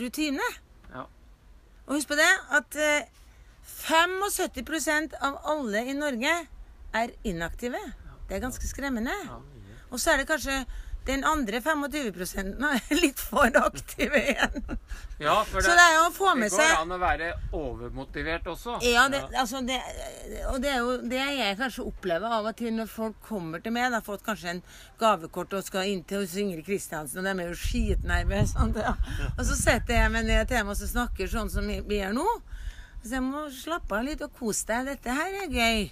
rutine. 0.04 0.52
Ja. 0.92 1.08
Og 1.88 1.98
husk 1.98 2.12
på 2.12 2.20
det 2.20 2.32
at 2.60 2.78
eh, 2.80 3.10
75% 3.64 5.16
av 5.24 5.40
alle 5.48 5.86
i 5.88 5.96
Norge 5.96 6.36
er 6.94 7.16
inaktive. 7.24 7.80
Det 8.28 8.38
er 8.38 8.44
ganske 8.44 8.68
skremmende. 8.68 9.16
Ja. 9.28 9.40
Og 9.94 10.02
så 10.02 10.14
er 10.14 10.24
det 10.24 10.30
kanskje 10.32 10.64
den 11.06 11.24
andre 11.28 11.60
25 11.60 12.64
er 12.64 12.94
litt 13.04 13.20
for 13.20 13.52
aktive 13.60 14.20
igjen. 14.22 14.78
Ja, 15.20 15.42
for 15.48 15.64
Så 15.64 15.74
det 15.76 15.84
er 15.84 15.96
jo 15.98 16.04
å 16.08 16.14
få 16.16 16.30
det 16.38 16.48
går 16.48 16.62
seg 16.62 16.76
an 16.78 16.94
å 16.96 17.00
være 17.02 17.32
overmotivert 17.60 18.48
også. 18.48 18.78
ja, 18.88 19.04
det, 19.12 19.20
altså 19.40 19.60
det, 19.68 19.82
og 20.52 20.62
det 20.64 20.72
er 20.72 20.80
jo 20.80 20.94
det 21.12 21.20
jeg 21.20 21.58
kanskje 21.60 21.88
opplever 21.90 22.38
av 22.38 22.48
og 22.48 22.56
til 22.60 22.72
når 22.78 22.92
folk 22.92 23.20
kommer 23.28 23.64
til 23.64 23.76
meg. 23.76 23.90
De 23.92 24.00
har 24.00 24.06
fått 24.06 24.24
kanskje 24.24 24.56
en 24.56 24.64
gavekort 25.02 25.58
og 25.60 25.68
skal 25.68 25.92
inn 25.92 26.06
til 26.08 26.24
hos 26.24 26.38
Ingrid 26.40 26.64
Kristiansen, 26.68 27.20
og 27.20 27.28
de 27.28 27.36
er 27.36 27.52
jo 27.52 27.60
skitnervøse. 27.66 28.70
Ja. 28.80 28.96
Og 29.36 29.44
så 29.50 29.60
setter 29.60 30.00
jeg 30.00 30.14
meg 30.16 30.30
ned 30.30 30.48
til 30.48 30.62
dem 30.62 30.72
og 30.72 30.80
så 30.80 30.88
snakker 30.88 31.28
sånn 31.32 31.52
som 31.52 31.68
vi 31.68 32.00
gjør 32.00 32.16
nå. 32.16 32.28
Så 33.04 33.18
jeg 33.18 33.26
må 33.26 33.44
slappe 33.52 34.00
av 34.00 34.08
litt 34.08 34.24
og 34.24 34.32
kose 34.40 34.64
deg. 34.70 34.88
Dette 34.94 35.12
her 35.20 35.42
er 35.44 35.52
gøy. 35.52 35.90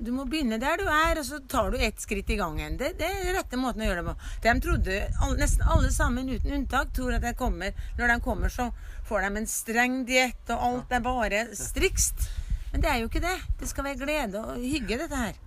Du 0.00 0.10
må 0.16 0.24
begynne 0.24 0.56
der 0.56 0.80
du 0.80 0.86
er, 0.88 1.18
og 1.20 1.26
så 1.28 1.38
tar 1.44 1.74
du 1.74 1.76
ett 1.76 2.00
skritt 2.00 2.30
i 2.32 2.38
gangen. 2.40 2.78
Det, 2.80 2.94
det 2.96 3.04
er 3.04 3.24
den 3.26 3.36
rette 3.36 3.58
måten 3.60 3.84
å 3.84 3.88
gjøre 3.90 4.00
det 4.00 4.08
på. 4.08 4.30
De 4.46 4.54
trodde, 4.64 5.00
all, 5.20 5.34
Nesten 5.36 5.66
alle 5.74 5.90
sammen 5.92 6.30
uten 6.30 6.54
unntak 6.56 6.94
tror 6.96 7.18
at 7.18 7.26
jeg 7.28 7.36
kommer, 7.36 7.76
når 7.98 8.14
de 8.14 8.16
kommer, 8.24 8.52
så 8.52 8.70
får 9.08 9.26
de 9.26 9.42
en 9.42 9.50
streng 9.50 9.98
diett, 10.08 10.40
og 10.54 10.64
alt 10.70 10.96
er 10.96 11.04
bare 11.04 11.42
strikst. 11.58 12.30
Men 12.72 12.84
det 12.84 12.88
er 12.88 13.02
jo 13.02 13.10
ikke 13.10 13.24
det. 13.26 13.36
Det 13.60 13.68
skal 13.68 13.90
være 13.90 14.00
glede 14.00 14.40
og 14.40 14.64
hygge, 14.64 15.02
dette 15.02 15.20
her. 15.20 15.38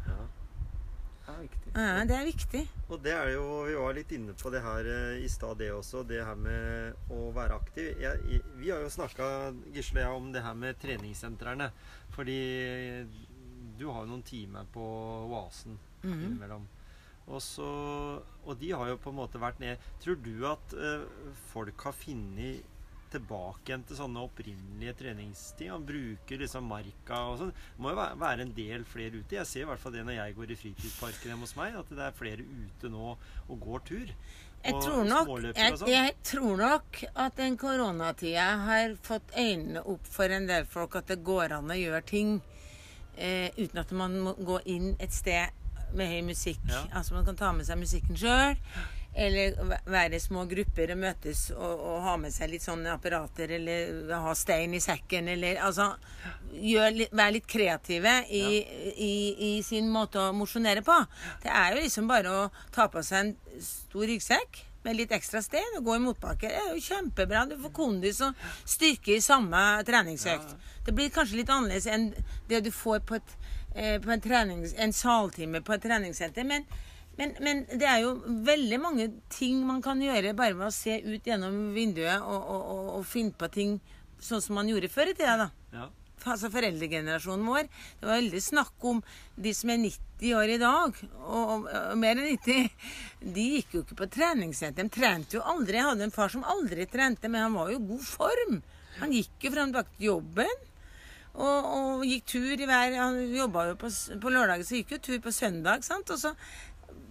Ja, 1.24 1.36
viktig. 1.40 1.74
Ja, 1.74 2.06
det 2.06 2.16
er 2.20 2.26
viktig. 2.28 2.64
Og 2.94 3.02
det 3.02 3.14
er 3.16 3.34
jo, 3.34 3.44
Vi 3.66 3.76
var 3.80 3.98
litt 3.98 4.12
inne 4.14 4.38
på 4.38 4.54
det 4.54 4.62
her 4.62 4.86
eh, 4.86 5.24
i 5.24 5.30
stad, 5.32 5.58
det 5.58 5.72
også. 5.74 6.04
Det 6.06 6.22
her 6.22 6.38
med 6.38 7.10
å 7.10 7.32
være 7.34 7.58
aktiv. 7.58 7.94
Jeg, 8.04 8.42
vi 8.60 8.70
har 8.70 8.84
jo 8.86 8.92
snakka 8.94 9.28
Gisle 9.74 10.04
og 10.04 10.06
jeg, 10.06 10.18
om 10.20 10.34
det 10.36 10.44
her 10.46 10.58
med 10.60 10.78
treningssentrene. 10.84 11.72
Fordi 12.14 12.42
du 13.80 13.88
har 13.90 14.04
jo 14.06 14.12
noen 14.14 14.24
timer 14.28 14.66
på 14.74 14.84
Oasen 15.30 15.78
Mhm. 16.04 16.24
innimellom. 16.26 16.66
Og, 17.32 17.40
så, 17.40 17.64
og 18.46 18.58
de 18.60 18.72
har 18.76 18.90
jo 18.90 18.98
på 19.00 19.10
en 19.14 19.16
måte 19.16 19.40
vært 19.40 19.62
ned 19.64 19.78
Tror 20.04 20.18
du 20.20 20.44
at 20.50 20.74
eh, 20.76 21.06
folk 21.54 21.80
har 21.88 21.94
funnet 21.96 22.66
tilbake 23.14 23.70
igjen 23.70 23.84
til 23.88 23.96
sånne 23.96 24.24
opprinnelige 24.26 24.96
treningsting? 25.00 25.72
Og 25.72 25.86
bruker 25.88 26.42
liksom 26.42 26.68
marka 26.68 27.22
og 27.30 27.38
sånn. 27.40 27.54
Det 27.54 27.80
må 27.86 27.94
jo 27.94 28.00
være, 28.02 28.20
være 28.20 28.42
en 28.48 28.54
del 28.58 28.84
flere 28.90 29.22
ute. 29.22 29.38
Jeg 29.38 29.48
ser 29.48 29.62
i 29.64 29.70
hvert 29.70 29.80
fall 29.80 29.94
det 29.96 30.04
når 30.04 30.18
jeg 30.18 30.36
går 30.42 30.52
i 30.52 30.60
fritidsparken 30.66 31.32
hjemme 31.32 31.46
hos 31.48 31.56
meg, 31.56 31.78
at 31.80 31.94
det 31.94 32.04
er 32.10 32.18
flere 32.18 32.44
ute 32.44 32.92
nå 32.92 33.14
og 33.48 33.60
går 33.70 33.86
tur. 33.88 34.12
Jeg 34.64 34.74
tror, 34.80 35.04
nok, 35.04 35.32
jeg, 35.56 35.78
sånn. 35.78 35.90
jeg 35.92 36.14
tror 36.24 36.58
nok 36.58 37.04
at 37.20 37.36
den 37.40 37.58
koronatida 37.60 38.46
har 38.68 38.94
fått 39.04 39.32
øynene 39.36 39.82
opp 39.92 40.06
for 40.08 40.32
en 40.32 40.48
del 40.48 40.66
folk 40.72 40.96
at 41.00 41.08
det 41.12 41.20
går 41.24 41.52
an 41.56 41.72
å 41.72 41.76
gjøre 41.80 42.04
ting 42.08 42.38
eh, 43.18 43.52
uten 43.58 43.84
at 43.84 43.94
man 43.96 44.18
må 44.20 44.34
gå 44.40 44.60
inn 44.74 44.94
et 45.00 45.14
sted 45.14 45.54
med 45.94 46.10
høy 46.10 46.22
musikk. 46.26 46.62
Ja. 46.70 46.84
Altså 46.98 47.18
man 47.18 47.26
kan 47.28 47.38
ta 47.40 47.54
med 47.56 47.68
seg 47.68 47.80
musikken 47.82 48.18
sjøl. 48.20 48.60
Eller 49.14 49.54
være 49.86 50.18
i 50.18 50.22
små 50.22 50.48
grupper 50.50 50.90
og 50.96 50.98
møtes 51.04 51.44
og, 51.54 51.82
og 51.86 52.00
ha 52.02 52.16
med 52.18 52.34
seg 52.34 52.50
litt 52.50 52.64
sånne 52.66 52.96
apparater, 52.96 53.52
eller 53.60 54.10
ha 54.24 54.34
stein 54.34 54.74
i 54.74 54.82
sekken, 54.82 55.30
eller 55.36 55.60
altså 55.62 55.92
gjør, 56.50 56.98
Være 57.14 57.36
litt 57.36 57.46
kreative 57.50 58.16
i, 58.34 58.42
i, 58.98 59.14
i 59.50 59.54
sin 59.62 59.92
måte 59.94 60.18
å 60.18 60.34
mosjonere 60.34 60.82
på. 60.86 60.98
Det 61.46 61.54
er 61.54 61.76
jo 61.76 61.86
liksom 61.86 62.10
bare 62.10 62.34
å 62.34 62.44
ta 62.74 62.90
på 62.90 63.06
seg 63.06 63.28
en 63.28 63.62
stor 63.62 64.10
ryggsekk 64.10 64.64
med 64.84 64.98
litt 64.98 65.12
ekstra 65.16 65.42
sted 65.42 65.78
og 65.78 65.86
gå 65.88 65.96
i 65.96 66.04
motbakke. 66.04 66.50
Det 66.52 66.60
er 66.60 66.72
jo 66.76 66.84
kjempebra. 66.84 67.46
Du 67.50 67.58
får 67.64 67.74
kondis 67.76 68.22
og 68.26 68.40
styrke 68.66 69.16
i 69.18 69.22
samme 69.24 69.60
treningsøkt. 69.88 70.56
Det 70.86 70.96
blir 70.96 71.14
kanskje 71.16 71.40
litt 71.42 71.52
annerledes 71.54 71.88
enn 71.88 72.10
det 72.50 72.64
du 72.66 72.72
får 72.72 73.04
på, 73.08 73.16
et, 73.16 73.36
eh, 73.76 74.00
på 74.04 74.12
en, 74.12 74.22
trenings, 74.22 74.76
en 74.78 74.94
saltime 74.94 75.62
på 75.64 75.74
et 75.78 75.86
treningssenter. 75.88 76.44
Men, 76.44 76.66
men, 77.18 77.36
men 77.40 77.66
det 77.72 77.88
er 77.88 78.04
jo 78.04 78.16
veldig 78.26 78.80
mange 78.82 79.10
ting 79.30 79.66
man 79.68 79.82
kan 79.82 80.02
gjøre 80.02 80.36
bare 80.36 80.58
ved 80.58 80.68
å 80.68 80.76
se 80.76 81.00
ut 81.06 81.26
gjennom 81.28 81.74
vinduet 81.76 82.22
og, 82.22 82.40
og, 82.42 82.62
og, 82.76 82.88
og 83.00 83.06
finne 83.06 83.32
på 83.38 83.48
ting 83.54 83.78
sånn 84.24 84.42
som 84.44 84.56
man 84.60 84.70
gjorde 84.72 84.92
før 84.92 85.12
i 85.12 85.18
tida. 85.18 85.38
da 85.46 85.52
Ja. 85.74 85.90
Altså 86.32 86.52
foreldregenerasjonen 86.54 87.48
vår. 87.48 87.70
Det 88.00 88.08
var 88.08 88.20
veldig 88.22 88.42
snakk 88.44 88.88
om 88.90 89.02
de 89.36 89.54
som 89.58 89.72
er 89.74 89.82
90 89.84 90.36
år 90.40 90.54
i 90.54 90.60
dag, 90.62 91.00
og, 91.22 91.54
og, 91.54 91.70
mer 92.00 92.20
enn 92.20 92.30
90. 92.34 92.92
De 93.36 93.48
gikk 93.58 93.78
jo 93.78 93.84
ikke 93.86 94.00
på 94.04 94.10
treningssenter. 94.18 94.88
De 94.88 94.94
trente 94.94 95.38
jo 95.38 95.46
aldri. 95.54 95.80
Jeg 95.80 95.90
hadde 95.90 96.08
en 96.08 96.16
far 96.16 96.34
som 96.34 96.46
aldri 96.56 96.88
trente, 96.90 97.32
men 97.32 97.48
han 97.48 97.58
var 97.58 97.74
jo 97.74 97.80
i 97.80 97.88
god 97.94 98.06
form. 98.08 98.62
Han 99.00 99.16
gikk 99.16 99.48
jo 99.48 99.54
frem 99.56 99.74
og 99.74 99.96
til 99.96 100.10
jobben. 100.12 100.70
Og, 101.34 101.66
og 101.66 102.04
gikk 102.06 102.28
tur 102.30 102.52
i 102.62 102.68
hver 102.70 102.94
Han 103.00 103.16
jobba 103.34 103.64
jo 103.72 103.78
på, 103.82 103.90
på 104.22 104.34
lørdager, 104.36 104.68
så 104.68 104.78
gikk 104.78 104.94
jo 104.94 105.02
tur 105.08 105.24
på 105.24 105.34
søndag. 105.34 105.82
sant? 105.86 106.12
Og 106.14 106.22
så 106.22 106.36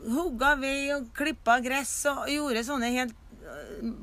hugga 0.03 0.55
ved 0.59 0.95
og 0.97 1.11
klippa 1.17 1.59
gress 1.63 1.95
og 2.11 2.31
gjorde 2.31 2.65
sånne 2.67 2.91
helt 2.95 3.19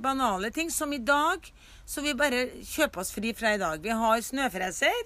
banale 0.01 0.51
ting 0.55 0.71
som 0.71 0.93
i 0.93 1.01
dag. 1.03 1.45
Så 1.85 2.03
vi 2.05 2.15
bare 2.17 2.47
kjøper 2.61 3.03
oss 3.03 3.13
fri 3.15 3.33
fra 3.37 3.55
i 3.55 3.61
dag. 3.61 3.81
Vi 3.83 3.93
har 4.01 4.21
snøfreser 4.25 5.05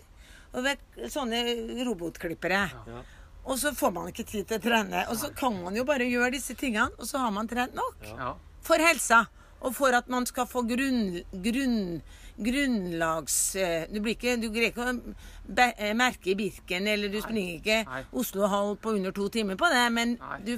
og 0.53 0.67
sånne 1.09 1.43
robotklippere. 1.87 2.63
Ja. 2.87 3.03
Og 3.43 3.59
så 3.59 3.73
får 3.75 3.91
man 3.95 4.09
ikke 4.11 4.25
tid 4.27 4.47
til 4.47 4.59
å 4.59 4.63
trene. 4.63 5.05
Og 5.11 5.17
så 5.19 5.31
kan 5.35 5.55
man 5.59 5.75
jo 5.75 5.85
bare 5.87 6.07
gjøre 6.07 6.35
disse 6.37 6.55
tingene, 6.59 6.93
og 6.97 7.07
så 7.09 7.23
har 7.25 7.33
man 7.35 7.49
trent 7.51 7.75
nok. 7.75 8.03
Ja. 8.07 8.33
For 8.63 8.79
helsa. 8.79 9.25
Og 9.63 9.75
for 9.75 9.95
at 9.95 10.09
man 10.11 10.27
skal 10.27 10.47
få 10.47 10.65
grunn, 10.67 11.21
grunn, 11.43 12.01
grunnlags... 12.37 13.55
eh, 13.55 13.85
Du, 13.91 13.99
blir 14.01 14.15
ikke, 14.17 14.37
du 14.41 14.47
greier 14.53 14.71
ikke 14.71 14.85
å 14.87 14.93
eh, 15.77 15.93
merke 15.97 16.35
Birken, 16.39 16.87
eller 16.87 17.11
du 17.13 17.19
springer 17.21 17.59
ikke 17.59 17.77
Nei. 17.89 18.01
Oslo 18.19 18.47
halv 18.51 18.77
på 18.83 18.95
under 18.97 19.11
to 19.15 19.27
timer 19.33 19.59
på 19.59 19.69
det, 19.73 19.83
men 19.93 20.15
du, 20.45 20.55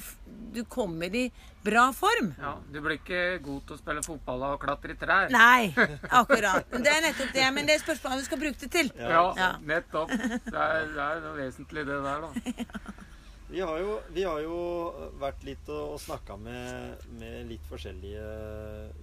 du 0.56 0.64
kommer 0.72 1.14
i 1.16 1.26
bra 1.66 1.88
form. 1.98 2.34
Ja, 2.40 2.56
Du 2.72 2.78
blir 2.86 3.00
ikke 3.00 3.22
god 3.44 3.64
til 3.66 3.76
å 3.76 3.80
spille 3.82 4.04
fotball 4.06 4.44
og 4.52 4.60
klatre 4.62 4.94
i 4.94 5.00
trær. 5.02 5.32
Nei, 5.34 5.72
akkurat. 6.22 6.70
Det 6.70 6.92
er 6.92 7.02
nettopp 7.08 7.32
det. 7.34 7.48
Men 7.56 7.66
det 7.66 7.80
er 7.80 7.82
spørsmålet 7.82 8.22
du 8.22 8.28
skal 8.30 8.42
bruke 8.44 8.62
det 8.62 8.72
til. 8.76 8.92
Ja, 9.02 9.24
Ja. 9.40 9.50
nettopp. 9.66 10.14
Det 10.14 10.54
er, 10.54 10.86
det 10.94 11.08
er 11.10 11.24
noe 11.26 11.36
vesentlig, 11.40 11.88
det 11.90 11.98
der, 12.06 12.28
da. 12.28 12.94
Vi 13.46 13.60
har 13.62 13.78
jo, 13.78 13.92
vi 14.12 14.24
har 14.26 14.40
jo 14.42 14.56
vært 15.22 15.44
litt 15.46 15.68
og, 15.70 15.92
og 15.94 16.00
snakka 16.02 16.34
med, 16.42 17.04
med 17.20 17.46
litt 17.46 17.62
forskjellige 17.70 18.24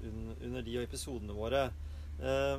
un, 0.03 0.33
under 0.43 0.65
de 0.67 0.75
episodene 0.83 1.37
våre. 1.37 1.61
Eh, 2.23 2.59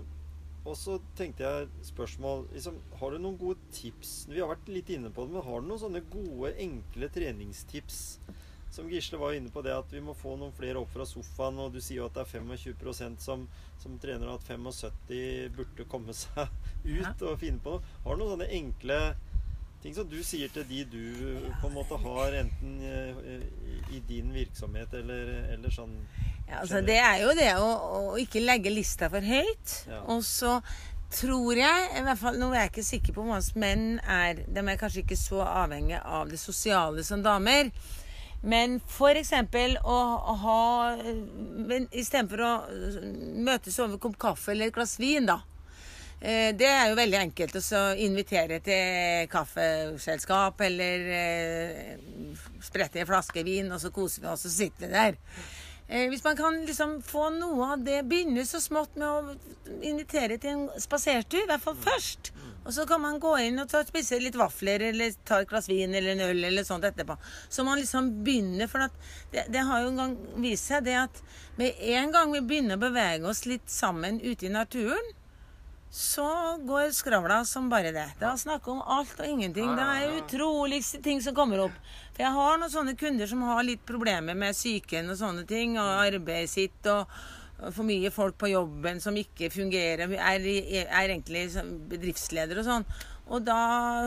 og 0.64 0.78
så 0.80 0.96
tenkte 1.18 1.44
jeg 1.44 1.88
spørsmål 1.90 2.46
liksom, 2.54 2.78
Har 3.00 3.12
du 3.12 3.20
noen 3.20 3.40
gode 3.40 3.60
tips? 3.76 4.14
Vi 4.32 4.40
har 4.40 4.52
vært 4.52 4.72
litt 4.72 4.92
inne 4.96 5.12
på 5.12 5.26
det, 5.26 5.36
men 5.36 5.46
har 5.46 5.62
du 5.62 5.68
noen 5.68 5.82
sånne 5.82 6.04
gode, 6.12 6.54
enkle 6.64 7.10
treningstips? 7.12 8.00
Som 8.74 8.88
Gisle 8.90 9.20
var 9.22 9.36
inne 9.38 9.52
på 9.54 9.62
det 9.62 9.74
at 9.76 9.92
vi 9.94 10.02
må 10.02 10.16
få 10.18 10.34
noen 10.40 10.56
flere 10.56 10.80
opp 10.80 10.90
fra 10.96 11.06
sofaen, 11.06 11.60
og 11.62 11.76
du 11.76 11.82
sier 11.84 12.00
jo 12.00 12.08
at 12.08 12.16
det 12.16 12.24
er 12.24 12.40
25% 12.40 13.22
som, 13.22 13.44
som 13.84 14.00
trener, 14.02 14.32
og 14.32 14.40
at 14.40 14.48
75 14.50 15.52
burde 15.54 15.86
komme 15.92 16.16
seg 16.18 16.48
ut 17.04 17.28
og 17.28 17.38
finne 17.44 17.62
på 17.62 17.76
noe. 17.76 17.94
Har 18.08 18.16
du 18.16 18.24
noen 18.24 18.34
sånne 18.34 18.50
enkle 18.58 19.00
ting 19.84 19.94
som 19.94 20.08
du 20.08 20.22
sier 20.24 20.48
til 20.56 20.64
de 20.70 20.86
du 20.88 21.04
på 21.60 21.68
en 21.68 21.76
måte 21.76 21.98
har 22.00 22.38
enten 22.40 22.78
eh, 22.88 23.18
i, 23.68 23.80
i 23.98 24.02
din 24.08 24.32
virksomhet 24.32 24.96
eller, 24.96 25.34
eller 25.52 25.76
sånn 25.76 25.98
Ja, 26.54 26.62
altså, 26.62 26.82
det 26.86 26.98
er 27.02 27.22
jo 27.24 27.34
det 27.38 27.52
å, 27.58 27.70
å 28.14 28.18
ikke 28.22 28.44
legge 28.44 28.74
lista 28.74 29.10
for 29.10 29.26
høyt. 29.26 29.78
Ja. 29.90 30.04
Og 30.14 30.22
så 30.28 30.60
tror 31.14 31.58
jeg, 31.58 31.90
i 31.98 32.04
hvert 32.06 32.22
fall 32.22 32.38
nå 32.42 32.52
er 32.54 32.64
jeg 32.64 32.72
ikke 32.72 32.86
sikker 32.88 33.16
på 33.16 33.26
om 33.26 33.36
oss 33.36 33.52
menn 33.60 34.00
er 34.10 34.40
De 34.50 34.62
er 34.64 34.80
kanskje 34.82 35.04
ikke 35.04 35.18
så 35.20 35.44
avhengige 35.46 36.02
av 36.02 36.32
det 36.32 36.40
sosiale 36.42 37.06
som 37.06 37.22
damer. 37.26 37.70
Men 38.44 38.80
f.eks. 38.90 39.32
å 39.88 39.98
ha 40.42 40.60
men 41.00 41.88
Istedenfor 41.96 42.44
å 42.44 42.54
møtes 43.40 43.78
over 43.80 43.96
en 43.96 44.04
kopp 44.04 44.18
kaffe 44.20 44.52
eller 44.52 44.68
et 44.68 44.76
glass 44.76 44.98
vin, 45.00 45.30
da. 45.30 45.40
Eh, 46.20 46.52
Det 46.56 46.68
er 46.68 46.90
jo 46.90 47.00
veldig 47.00 47.20
enkelt 47.22 47.56
å 47.62 47.84
invitere 48.04 48.60
til 48.66 49.30
kaffeselskap 49.32 50.62
eller 50.68 51.08
eh, 51.20 52.36
sprette 52.64 53.00
en 53.00 53.10
flaske 53.10 53.46
vin, 53.48 53.72
og 53.72 53.80
så 53.80 53.94
koser 53.96 54.26
vi 54.26 54.32
oss 54.34 54.46
og 54.50 54.56
sitter 54.58 54.92
der. 54.92 55.18
Eh, 55.94 56.10
Hvis 56.10 56.24
man 56.24 56.38
kan 56.38 56.56
liksom 56.66 57.02
få 57.06 57.28
noe 57.30 57.74
av 57.74 57.84
det, 57.86 58.00
begynne 58.10 58.42
så 58.50 58.58
smått 58.62 58.96
med 58.98 59.06
å 59.06 59.36
invitere 59.86 60.40
til 60.42 60.50
en 60.56 60.82
spasertur, 60.82 61.44
i 61.44 61.50
hvert 61.52 61.62
fall 61.62 61.78
først. 61.78 62.32
Og 62.64 62.74
så 62.74 62.86
kan 62.90 63.02
man 63.04 63.20
gå 63.22 63.34
inn 63.44 63.62
og 63.62 63.70
ta, 63.70 63.84
spise 63.86 64.18
litt 64.24 64.38
vafler 64.40 64.88
eller 64.88 65.14
ta 65.28 65.42
et 65.44 65.50
glass 65.52 65.68
vin 65.70 65.94
eller 65.94 66.16
en 66.16 66.24
øl 66.32 66.48
eller 66.50 66.66
sånt 66.66 66.88
etterpå. 66.88 67.18
Så 67.50 67.66
man 67.68 67.78
liksom 67.78 68.10
begynner, 68.26 68.72
for 68.72 68.88
det, 69.36 69.46
det 69.54 69.66
har 69.68 69.84
jo 69.84 69.92
en 69.92 70.02
gang 70.02 70.16
vist 70.42 70.72
seg 70.72 70.88
det 70.88 70.96
at 71.04 71.22
med 71.60 71.84
en 71.94 72.16
gang 72.16 72.34
vi 72.34 72.42
begynner 72.42 72.80
å 72.80 72.86
bevege 72.88 73.30
oss 73.30 73.44
litt 73.46 73.70
sammen 73.70 74.18
ute 74.24 74.48
i 74.48 74.54
naturen, 74.56 75.14
så 75.94 76.58
går 76.66 76.92
skravla 76.92 77.46
som 77.46 77.68
bare 77.70 77.92
det. 77.94 78.08
Det 78.18 78.26
er 78.26 78.38
snakk 78.42 78.66
om 78.68 78.80
alt 78.82 79.14
og 79.20 79.28
ingenting. 79.30 79.76
Det 79.78 79.84
er 79.86 80.16
utroligste 80.18 80.98
ting 81.06 81.20
som 81.22 81.36
kommer 81.38 81.68
opp. 81.68 81.76
For 82.16 82.24
jeg 82.26 82.34
har 82.34 82.58
noen 82.58 82.74
sånne 82.74 82.96
kunder 82.98 83.30
som 83.30 83.44
har 83.46 83.62
litt 83.62 83.84
problemer 83.86 84.34
med 84.34 84.58
psyken 84.58 85.14
og 85.14 85.20
sånne 85.20 85.44
ting, 85.46 85.76
og 85.78 86.02
arbeidet 86.08 86.50
sitt 86.50 86.90
og 86.90 87.14
for 87.68 87.86
mye 87.86 88.10
folk 88.12 88.40
på 88.42 88.50
jobben 88.56 88.98
som 89.06 89.20
ikke 89.22 89.52
fungerer, 89.54 90.10
er, 90.18 90.48
er 90.82 91.14
egentlig 91.14 91.46
bedriftsleder 91.94 92.64
og 92.64 92.68
sånn. 92.72 92.88
Og 93.30 93.46
da 93.46 93.60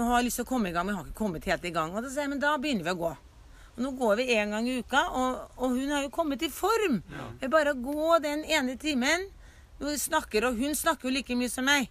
har 0.09 0.19
jeg 0.19 0.27
lyst 0.27 0.43
til 0.43 0.49
å 0.49 0.51
komme 0.51 0.73
i 0.73 0.75
gang, 0.75 0.89
men 0.89 0.97
jeg 0.97 1.05
har 1.05 1.07
ikke 1.07 1.23
kommet 1.23 1.47
helt 1.53 1.71
i 1.71 1.75
gang. 1.79 1.95
Og 1.95 2.03
da 2.03 2.11
sier 2.11 2.27
jeg, 2.27 2.35
men 2.35 2.43
da 2.43 2.57
begynner 2.59 2.91
vi 2.91 2.97
å 2.97 3.03
gå. 3.05 3.13
Og 3.77 3.85
nå 3.85 3.95
går 4.03 4.19
vi 4.19 4.29
én 4.35 4.59
gang 4.59 4.67
i 4.67 4.81
uka, 4.83 5.07
og, 5.23 5.55
og 5.63 5.79
hun 5.79 5.95
har 5.95 6.03
jo 6.03 6.13
kommet 6.19 6.43
i 6.43 6.51
form. 6.51 6.99
Ved 7.39 7.55
bare 7.55 7.77
å 7.77 7.79
gå 7.79 8.19
den 8.27 8.43
ene 8.59 8.75
timen. 8.81 9.31
Snakker, 9.79 10.47
og 10.49 10.57
hun 10.57 10.75
snakker 10.75 11.09
jo 11.09 11.15
like 11.19 11.37
mye 11.37 11.51
som 11.53 11.65
meg. 11.69 11.91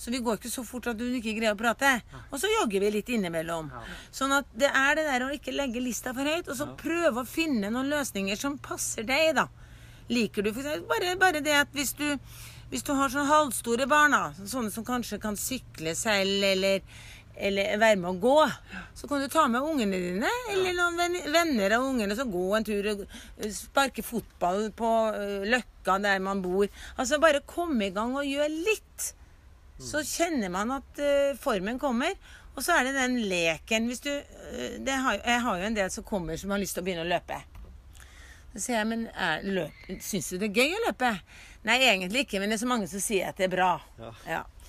Så 0.00 0.10
vi 0.10 0.18
går 0.24 0.38
ikke 0.38 0.48
så 0.50 0.62
fort 0.64 0.86
at 0.88 0.98
hun 0.98 1.12
ikke 1.18 1.34
greier 1.36 1.52
å 1.52 1.58
prate. 1.60 1.90
Og 2.32 2.40
så 2.40 2.48
jogger 2.48 2.80
vi 2.80 2.90
litt 2.90 3.08
innimellom. 3.12 3.68
Sånn 4.10 4.32
at 4.32 4.46
det 4.56 4.70
er 4.72 4.94
det 4.96 5.04
der 5.04 5.26
å 5.26 5.32
ikke 5.34 5.52
legge 5.52 5.82
lista 5.84 6.14
for 6.16 6.24
høyt, 6.24 6.48
og 6.48 6.56
så 6.56 6.70
prøve 6.80 7.20
å 7.20 7.28
finne 7.28 7.68
noen 7.70 7.90
løsninger 7.92 8.36
som 8.40 8.56
passer 8.58 9.04
deg, 9.04 9.34
da. 9.36 9.46
Liker 10.08 10.42
du 10.42 10.50
eksempel, 10.50 10.86
bare, 10.88 11.16
bare 11.20 11.40
det 11.44 11.52
at 11.54 11.68
hvis 11.76 11.92
du, 12.00 12.06
hvis 12.72 12.82
du 12.82 12.94
har 12.96 13.12
sånne 13.12 13.28
halvstore 13.28 13.86
barn, 13.86 14.16
da, 14.16 14.32
sånne 14.48 14.72
som 14.74 14.84
kanskje 14.88 15.20
kan 15.22 15.36
sykle 15.38 15.92
selv, 15.94 16.42
eller, 16.48 16.80
eller 17.40 17.78
være 17.80 17.98
med 18.00 18.10
å 18.10 18.18
gå, 18.20 18.36
så 18.96 19.08
kan 19.10 19.22
du 19.22 19.28
ta 19.32 19.46
med 19.50 19.64
ungene 19.64 20.00
dine, 20.00 20.32
eller 20.52 20.76
noen 20.76 21.16
venner 21.32 21.76
av 21.76 21.86
ungene, 21.88 22.16
så 22.16 22.26
gå 22.28 22.44
en 22.56 22.66
tur 22.66 22.90
og 22.92 23.04
eh, 23.06 23.48
sparke 23.54 24.04
fotball 24.04 24.68
på 24.76 24.90
eh, 25.16 25.48
løkka 25.50 25.98
der 26.04 26.20
man 26.24 26.42
bor. 26.44 26.68
Altså 26.96 27.20
bare 27.22 27.44
komme 27.48 27.88
i 27.88 27.94
gang 27.96 28.16
og 28.18 28.28
gjøre 28.28 28.50
litt. 28.52 29.12
Så 29.80 30.02
kjenner 30.04 30.52
man 30.52 30.76
at 30.76 31.00
eh, 31.00 31.38
formen 31.40 31.80
kommer. 31.80 32.12
Og 32.56 32.64
så 32.66 32.76
er 32.76 32.88
det 32.88 32.98
den 32.98 33.16
leken. 33.30 33.86
Hvis 33.88 34.02
du, 34.04 34.10
det 34.84 34.96
har, 35.04 35.20
jeg 35.22 35.44
har 35.46 35.60
jo 35.60 35.68
en 35.70 35.78
del 35.78 35.92
som 35.94 36.04
kommer 36.04 36.36
som 36.36 36.52
har 36.52 36.60
lyst 36.60 36.76
til 36.76 36.84
å 36.84 36.88
begynne 36.88 37.06
å 37.06 37.08
løpe. 37.08 37.38
Så 38.50 38.64
sier 38.64 38.80
jeg, 38.80 38.88
men 38.90 39.06
er, 39.14 39.70
syns 40.02 40.32
du 40.32 40.40
det 40.42 40.50
er 40.50 40.58
gøy 40.58 40.74
å 40.74 40.86
løpe? 40.88 41.12
Nei, 41.68 41.76
egentlig 41.86 42.24
ikke, 42.26 42.40
men 42.42 42.50
det 42.50 42.58
er 42.58 42.64
så 42.64 42.70
mange 42.70 42.88
som 42.90 43.02
sier 43.02 43.30
at 43.30 43.38
det 43.38 43.46
er 43.46 43.52
bra. 43.52 43.74
Ja. 44.26 44.42
Og 44.42 44.59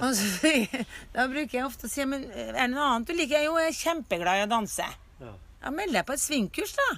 så, 0.00 0.12
sier 0.40 0.64
jeg- 0.72 0.86
da 1.14 1.26
bruker 1.30 1.58
jeg 1.58 1.64
ofte 1.66 1.86
å 1.86 1.90
si, 1.90 2.04
men 2.04 2.24
er 2.32 2.52
det 2.56 2.70
noe 2.72 2.88
annet 2.96 3.06
du 3.06 3.14
liker? 3.14 3.44
Jo, 3.44 3.54
jeg 3.62 3.70
er 3.72 3.78
kjempeglad 3.78 4.40
i 4.40 4.46
å 4.46 4.50
danse. 4.50 4.86
Ja. 5.20 5.34
Ja, 5.62 5.70
meld 5.70 5.92
deg 5.94 6.04
på 6.08 6.12
et 6.16 6.20
svingkurs, 6.24 6.74
da. 6.76 6.88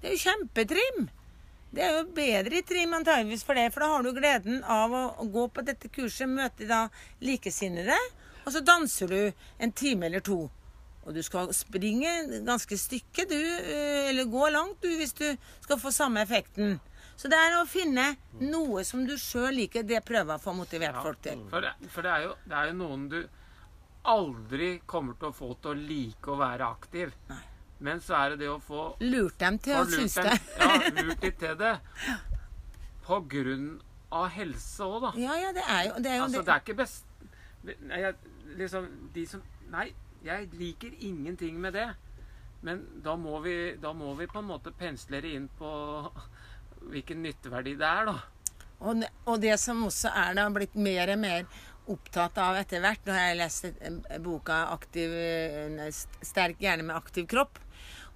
Det 0.00 0.08
er 0.10 0.16
jo 0.16 0.22
kjempetrim. 0.24 1.04
Det 1.74 1.82
er 1.82 1.92
jo 1.98 2.04
bedre 2.14 2.58
i 2.60 2.62
trim 2.62 2.92
antageligvis 2.94 3.42
for 3.44 3.54
det, 3.58 3.68
for 3.74 3.80
da 3.84 3.88
har 3.92 4.02
du 4.06 4.12
gleden 4.14 4.60
av 4.70 4.92
å, 4.94 5.04
å 5.20 5.24
gå 5.34 5.48
på 5.52 5.64
dette 5.66 5.88
kurset, 5.90 6.28
møte 6.30 6.68
da 6.68 6.84
likesinnede, 7.20 7.96
og 8.44 8.52
så 8.54 8.60
danser 8.64 9.08
du 9.10 9.20
en 9.58 9.72
time 9.72 10.06
eller 10.06 10.20
to. 10.24 10.44
Og 11.04 11.12
du 11.16 11.20
skal 11.26 11.50
springe 11.52 12.10
ganske 12.46 12.78
stykke, 12.80 13.26
du, 13.28 13.36
eh, 13.36 14.08
eller 14.10 14.24
gå 14.30 14.46
langt, 14.54 14.78
du, 14.80 14.88
hvis 14.96 15.12
du 15.18 15.26
skal 15.64 15.80
få 15.82 15.90
samme 15.92 16.22
effekten. 16.24 16.78
Så 17.16 17.30
det 17.30 17.38
er 17.38 17.56
å 17.60 17.64
finne 17.68 18.08
noe 18.42 18.82
som 18.84 19.04
du 19.06 19.14
sjøl 19.20 19.54
liker, 19.54 19.86
det 19.86 20.02
prøver 20.06 20.34
jeg 20.34 20.42
å 20.42 20.44
få 20.44 20.54
motivert 20.58 21.00
folk 21.02 21.22
til. 21.22 21.44
For, 21.50 21.64
det, 21.64 21.90
for 21.94 22.06
det, 22.06 22.12
er 22.12 22.26
jo, 22.26 22.36
det 22.50 22.60
er 22.60 22.70
jo 22.70 22.76
noen 22.80 23.08
du 23.12 23.18
aldri 24.14 24.70
kommer 24.90 25.16
til 25.20 25.30
å 25.30 25.36
få 25.36 25.54
til 25.62 25.72
å 25.72 25.78
like 25.78 26.30
å 26.30 26.38
være 26.40 26.68
aktiv. 26.76 27.14
Nei. 27.30 27.40
Men 27.84 28.00
så 28.00 28.16
er 28.18 28.34
det 28.34 28.44
det 28.44 28.50
å 28.52 28.60
få 28.62 28.82
Lurt 29.02 29.38
dem 29.40 29.58
til 29.62 29.76
å 29.76 29.86
synes 29.90 30.14
det. 30.16 30.36
Ja, 30.60 30.76
lurt 31.00 31.24
dem 31.24 31.34
til 31.40 31.56
det. 31.60 31.72
På 33.04 33.18
grunn 33.28 33.74
av 34.14 34.28
helse 34.32 34.86
òg, 34.86 35.00
da. 35.04 35.10
Ja, 35.20 35.34
ja, 35.40 35.50
det 35.56 35.64
er 35.64 35.82
jo 35.88 35.98
det. 35.98 36.12
Er 36.12 36.20
jo 36.20 36.28
Altså, 36.28 36.38
det. 36.38 36.46
det 36.46 36.54
er 36.54 36.64
ikke 36.64 36.78
best 36.78 37.10
jeg, 37.64 38.14
liksom, 38.60 38.88
de 39.14 39.26
som 39.28 39.44
Nei, 39.72 39.88
jeg 40.24 40.50
liker 40.54 40.92
ingenting 41.02 41.56
med 41.60 41.74
det. 41.74 41.88
Men 42.64 42.84
da 43.04 43.16
må 43.20 43.40
vi, 43.44 43.74
da 43.80 43.92
må 43.96 44.12
vi 44.16 44.28
på 44.30 44.38
en 44.40 44.48
måte 44.48 44.72
pensle 44.76 45.20
det 45.24 45.32
inn 45.36 45.48
på 45.58 45.70
hvilken 46.92 47.22
nytteverdi 47.24 47.76
det 47.80 47.90
er, 47.90 48.10
da. 48.10 48.16
Og, 48.84 49.04
og 49.30 49.38
det 49.40 49.54
som 49.62 49.84
også 49.86 50.10
er 50.12 50.34
da 50.36 50.48
blitt 50.52 50.74
mer 50.76 51.14
og 51.14 51.22
mer 51.22 51.46
opptatt 51.90 52.38
av 52.40 52.56
etter 52.56 52.80
hvert 52.80 53.04
Nå 53.04 53.12
har 53.12 53.28
jeg 53.28 53.40
lest 53.40 53.66
boka 54.24 54.64
aktiv, 54.72 55.12
'Sterk 56.24 56.60
hjerne 56.64 56.86
med 56.88 56.96
aktiv 56.96 57.28
kropp'. 57.28 57.60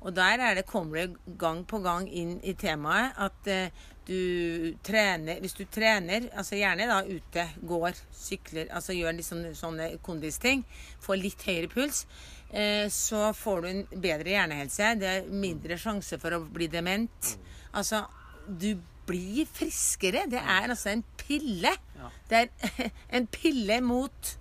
Og 0.00 0.14
der 0.14 0.38
er 0.38 0.54
det, 0.54 0.66
kommer 0.66 0.96
det 1.00 1.38
gang 1.38 1.64
på 1.66 1.80
gang 1.82 2.06
inn 2.06 2.36
i 2.46 2.54
temaet 2.54 3.16
at 3.18 3.48
eh, 3.50 3.72
du 4.06 4.74
trener 4.86 5.40
Hvis 5.42 5.56
du 5.58 5.64
trener, 5.66 6.28
altså 6.32 6.56
gjerne 6.56 6.86
da 6.86 7.00
ute, 7.02 7.48
går, 7.66 7.98
sykler, 8.14 8.70
altså 8.70 8.94
gjør 8.94 9.18
litt 9.18 9.26
sånne, 9.26 9.50
sånne 9.58 9.88
kondisting, 10.06 10.62
får 11.02 11.18
litt 11.18 11.42
høyere 11.44 11.68
puls, 11.72 12.06
eh, 12.52 12.86
så 12.88 13.32
får 13.34 13.60
du 13.60 13.68
en 13.68 13.82
bedre 13.90 14.32
hjernehelse. 14.36 14.94
Det 15.02 15.10
er 15.10 15.28
mindre 15.28 15.76
sjanse 15.82 16.20
for 16.22 16.38
å 16.38 16.40
bli 16.46 16.70
dement. 16.72 17.34
Altså, 17.74 18.06
du 18.48 18.74
blir 19.08 19.48
friskere. 19.48 20.26
Det 20.30 20.40
er 20.40 20.68
altså 20.68 20.92
en 20.92 21.04
pille. 21.20 21.72
Ja. 21.96 22.10
Det 22.30 22.42
er 22.44 22.90
en 23.18 23.26
pille 23.32 23.80
mot 23.84 24.34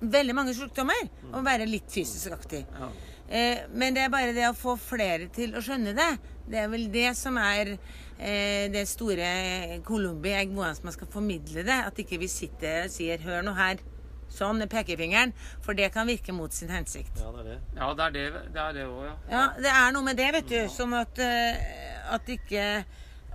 veldig 0.00 0.34
mange 0.36 0.54
sykdommer 0.54 1.08
å 1.34 1.40
være 1.44 1.66
litt 1.68 1.90
fysisk 1.92 2.34
aktiv. 2.36 2.66
Ja. 2.78 2.90
Eh, 3.28 3.62
men 3.72 3.96
det 3.96 4.04
er 4.04 4.12
bare 4.12 4.34
det 4.36 4.44
å 4.50 4.56
få 4.56 4.76
flere 4.76 5.30
til 5.32 5.56
å 5.56 5.62
skjønne 5.64 5.94
det. 5.96 6.10
Det 6.44 6.60
er 6.60 6.68
vel 6.68 6.90
det 6.92 7.08
som 7.16 7.38
er 7.40 7.72
eh, 8.18 8.66
det 8.72 8.84
store 8.90 9.80
Colombi. 9.86 10.34
Jeg 10.34 10.52
hvordan 10.52 10.84
man 10.84 10.96
skal 10.96 11.10
formidle 11.10 11.64
det. 11.64 11.80
At 11.88 11.98
ikke 11.98 12.20
vi 12.20 12.28
sitter 12.28 12.84
og 12.84 12.92
sier 12.92 13.18
'hør 13.24 13.42
nå 13.46 13.54
her', 13.56 13.80
sånn 14.28 14.58
med 14.60 14.68
pekefingeren. 14.70 15.32
For 15.64 15.72
det 15.72 15.92
kan 15.94 16.06
virke 16.06 16.34
mot 16.36 16.52
sin 16.52 16.68
hensikt. 16.68 17.16
ja, 17.16 17.32
det 17.32 17.40
er 17.40 17.48
det. 17.48 17.58
Ja, 17.76 17.94
det 17.94 18.04
er 18.04 18.10
det 18.52 18.82
er 18.82 18.92
òg, 18.92 19.04
ja. 19.08 19.14
Ja, 19.30 19.46
det 19.56 19.72
er 19.72 19.92
noe 19.96 20.02
med 20.04 20.16
det, 20.16 20.32
vet 20.32 20.48
du. 20.48 20.60
Sånn 20.68 20.92
at, 21.00 21.18
eh, 21.18 22.12
at 22.12 22.28
ikke 22.28 22.84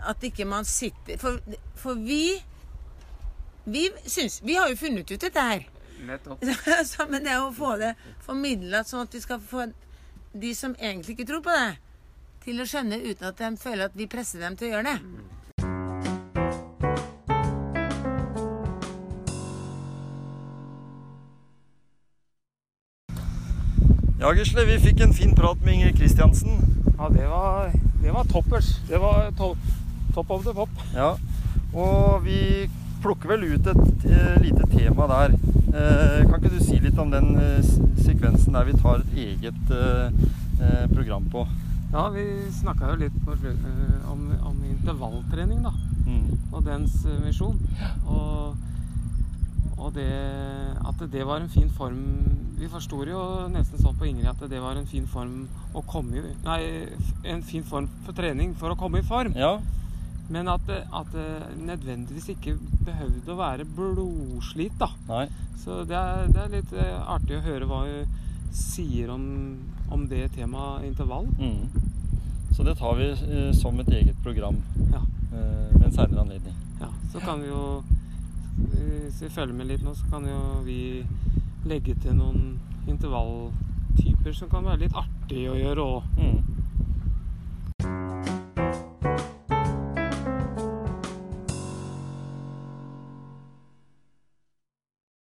at 0.07 0.23
ikke 0.23 0.45
man 0.47 0.65
sitter 0.65 1.17
For, 1.19 1.39
for 1.75 1.99
vi 1.99 2.37
Vi 3.65 3.89
syns 4.05 4.39
Vi 4.43 4.55
har 4.55 4.69
jo 4.71 4.77
funnet 4.79 5.11
ut 5.11 5.21
dette 5.21 5.43
her. 5.43 5.65
Nettopp. 6.07 6.43
Så, 6.89 7.05
men 7.09 7.25
det 7.25 7.33
er 7.33 7.43
å 7.43 7.51
få 7.53 7.75
det 7.81 7.93
formidla 8.23 8.85
sånn 8.87 9.03
at 9.03 9.15
vi 9.15 9.21
skal 9.23 9.41
få 9.43 9.67
de 10.31 10.53
som 10.55 10.75
egentlig 10.79 11.17
ikke 11.17 11.27
tror 11.31 11.41
på 11.43 11.55
det, 11.57 11.73
til 12.45 12.61
å 12.61 12.67
skjønne 12.69 13.01
uten 13.01 13.27
at 13.31 13.41
de 13.41 13.49
føler 13.59 13.89
at 13.89 13.97
vi 13.97 14.07
presser 14.07 14.39
dem 14.45 14.55
til 14.55 14.69
å 14.69 14.73
gjøre 14.77 14.93
det. 14.93 14.99
Ja, 24.19 24.33
Gisle, 24.35 24.65
vi 24.67 24.79
fikk 24.83 24.99
en 24.99 25.13
fin 25.15 25.31
prat 25.35 25.61
med 25.63 25.77
Ingrid 25.77 25.95
Kristiansen. 25.97 26.57
Ja, 26.97 27.07
det 27.09 27.27
var, 27.31 27.71
det 28.03 28.11
var 28.11 28.27
toppers. 28.27 28.73
Det 28.89 28.99
var 28.99 29.31
to, 29.37 29.53
top 30.19 30.31
of 30.31 30.43
the 30.43 30.53
pop. 30.53 30.69
Ja, 30.95 31.13
og 31.73 32.25
vi 32.25 32.67
plukker 33.03 33.31
vel 33.31 33.45
ut 33.53 33.67
et 33.71 34.05
eh, 34.09 34.35
lite 34.43 34.67
tema 34.73 35.07
der. 35.07 35.35
Eh, 35.69 36.25
kan 36.27 36.35
ikke 36.39 36.51
du 36.51 36.59
si 36.59 36.79
litt 36.83 36.99
om 36.99 37.11
den 37.13 37.37
eh, 37.39 37.69
sekvensen 38.03 38.57
der 38.57 38.67
vi 38.67 38.75
tar 38.81 38.99
et 38.99 39.19
eget 39.29 39.71
eh, 39.71 40.17
eh, 40.59 40.85
program 40.91 41.29
på? 41.31 41.45
Ja, 41.93 42.09
vi 42.13 42.25
snakka 42.53 42.91
jo 42.91 42.97
litt 43.05 43.15
på, 43.23 43.37
eh, 43.47 44.09
om, 44.11 44.27
om 44.49 44.57
intervalltrening, 44.67 45.63
da. 45.63 45.71
Mm. 46.09 46.25
Og 46.51 46.65
dens 46.67 46.99
misjon. 47.23 47.55
Og, 48.09 48.59
og 49.79 49.95
det 49.95 50.11
at 50.89 51.03
det 51.13 51.23
var 51.23 51.39
en 51.39 51.51
fin 51.53 51.69
form 51.71 51.99
Vi 52.59 52.67
forsto 52.67 52.97
jo 53.07 53.21
nesten 53.47 53.79
sånn 53.79 53.95
på 53.95 54.09
Ingrid 54.09 54.27
at 54.27 54.41
det 54.51 54.59
var 54.59 54.75
en 54.75 54.87
fin 54.89 55.05
form 55.07 55.45
å 55.71 55.83
komme 55.87 56.19
i 56.19 56.33
Nei, 56.43 56.57
en 57.23 57.43
fin 57.47 57.63
form 57.63 57.87
for 58.03 58.17
trening 58.17 58.51
for 58.59 58.73
å 58.73 58.75
komme 58.75 58.99
i 58.99 59.05
form. 59.07 59.31
Ja, 59.39 59.61
Men 60.29 60.47
at 60.51 60.61
det, 60.69 60.83
at 60.93 61.07
det 61.13 61.27
nødvendigvis 61.65 62.27
ikke 62.35 62.53
behøvde 62.85 63.33
å 63.33 63.37
være 63.39 63.65
blodslit, 63.75 64.75
da. 64.79 64.91
nei. 65.09 65.23
Så 65.59 65.81
det 65.89 65.95
er, 65.97 66.27
det 66.31 66.43
er 66.43 66.51
litt 66.53 66.73
eh, 66.77 66.99
artig 67.11 67.39
å 67.39 67.45
høre 67.45 67.65
hva 67.67 67.79
hun 67.87 68.17
sier 68.55 69.09
om, 69.13 69.23
om 69.93 70.05
det 70.09 70.29
temaet 70.37 70.85
intervall. 70.87 71.27
Mm. 71.37 71.65
Så 72.55 72.63
det 72.65 72.77
tar 72.79 72.95
vi 72.99 73.09
eh, 73.11 73.49
som 73.57 73.77
et 73.81 73.89
eget 73.93 74.17
program 74.23 74.57
Ja. 74.93 75.01
eh, 75.33 75.67
ved 75.75 75.83
en 75.89 75.93
seinere 75.97 76.23
anledning. 76.23 76.55
Ja, 76.79 76.89
så 77.11 77.19
kan 77.25 77.41
vi 77.43 77.49
jo 77.51 77.83
Hvis 78.59 79.21
vi 79.21 79.29
følger 79.31 79.55
med 79.55 79.67
litt 79.69 79.83
nå, 79.85 79.93
så 79.95 80.07
kan 80.11 80.25
jo 80.27 80.39
vi 80.65 80.79
legge 81.69 81.93
til 82.03 82.15
noen 82.17 82.57
intervalltyper 82.91 84.33
som 84.35 84.49
kan 84.51 84.65
være 84.67 84.81
litt 84.85 84.95
artig 84.99 85.45
å 85.51 85.55
gjøre 85.55 85.85
òg. 85.85 86.09
Mm. 86.19 86.58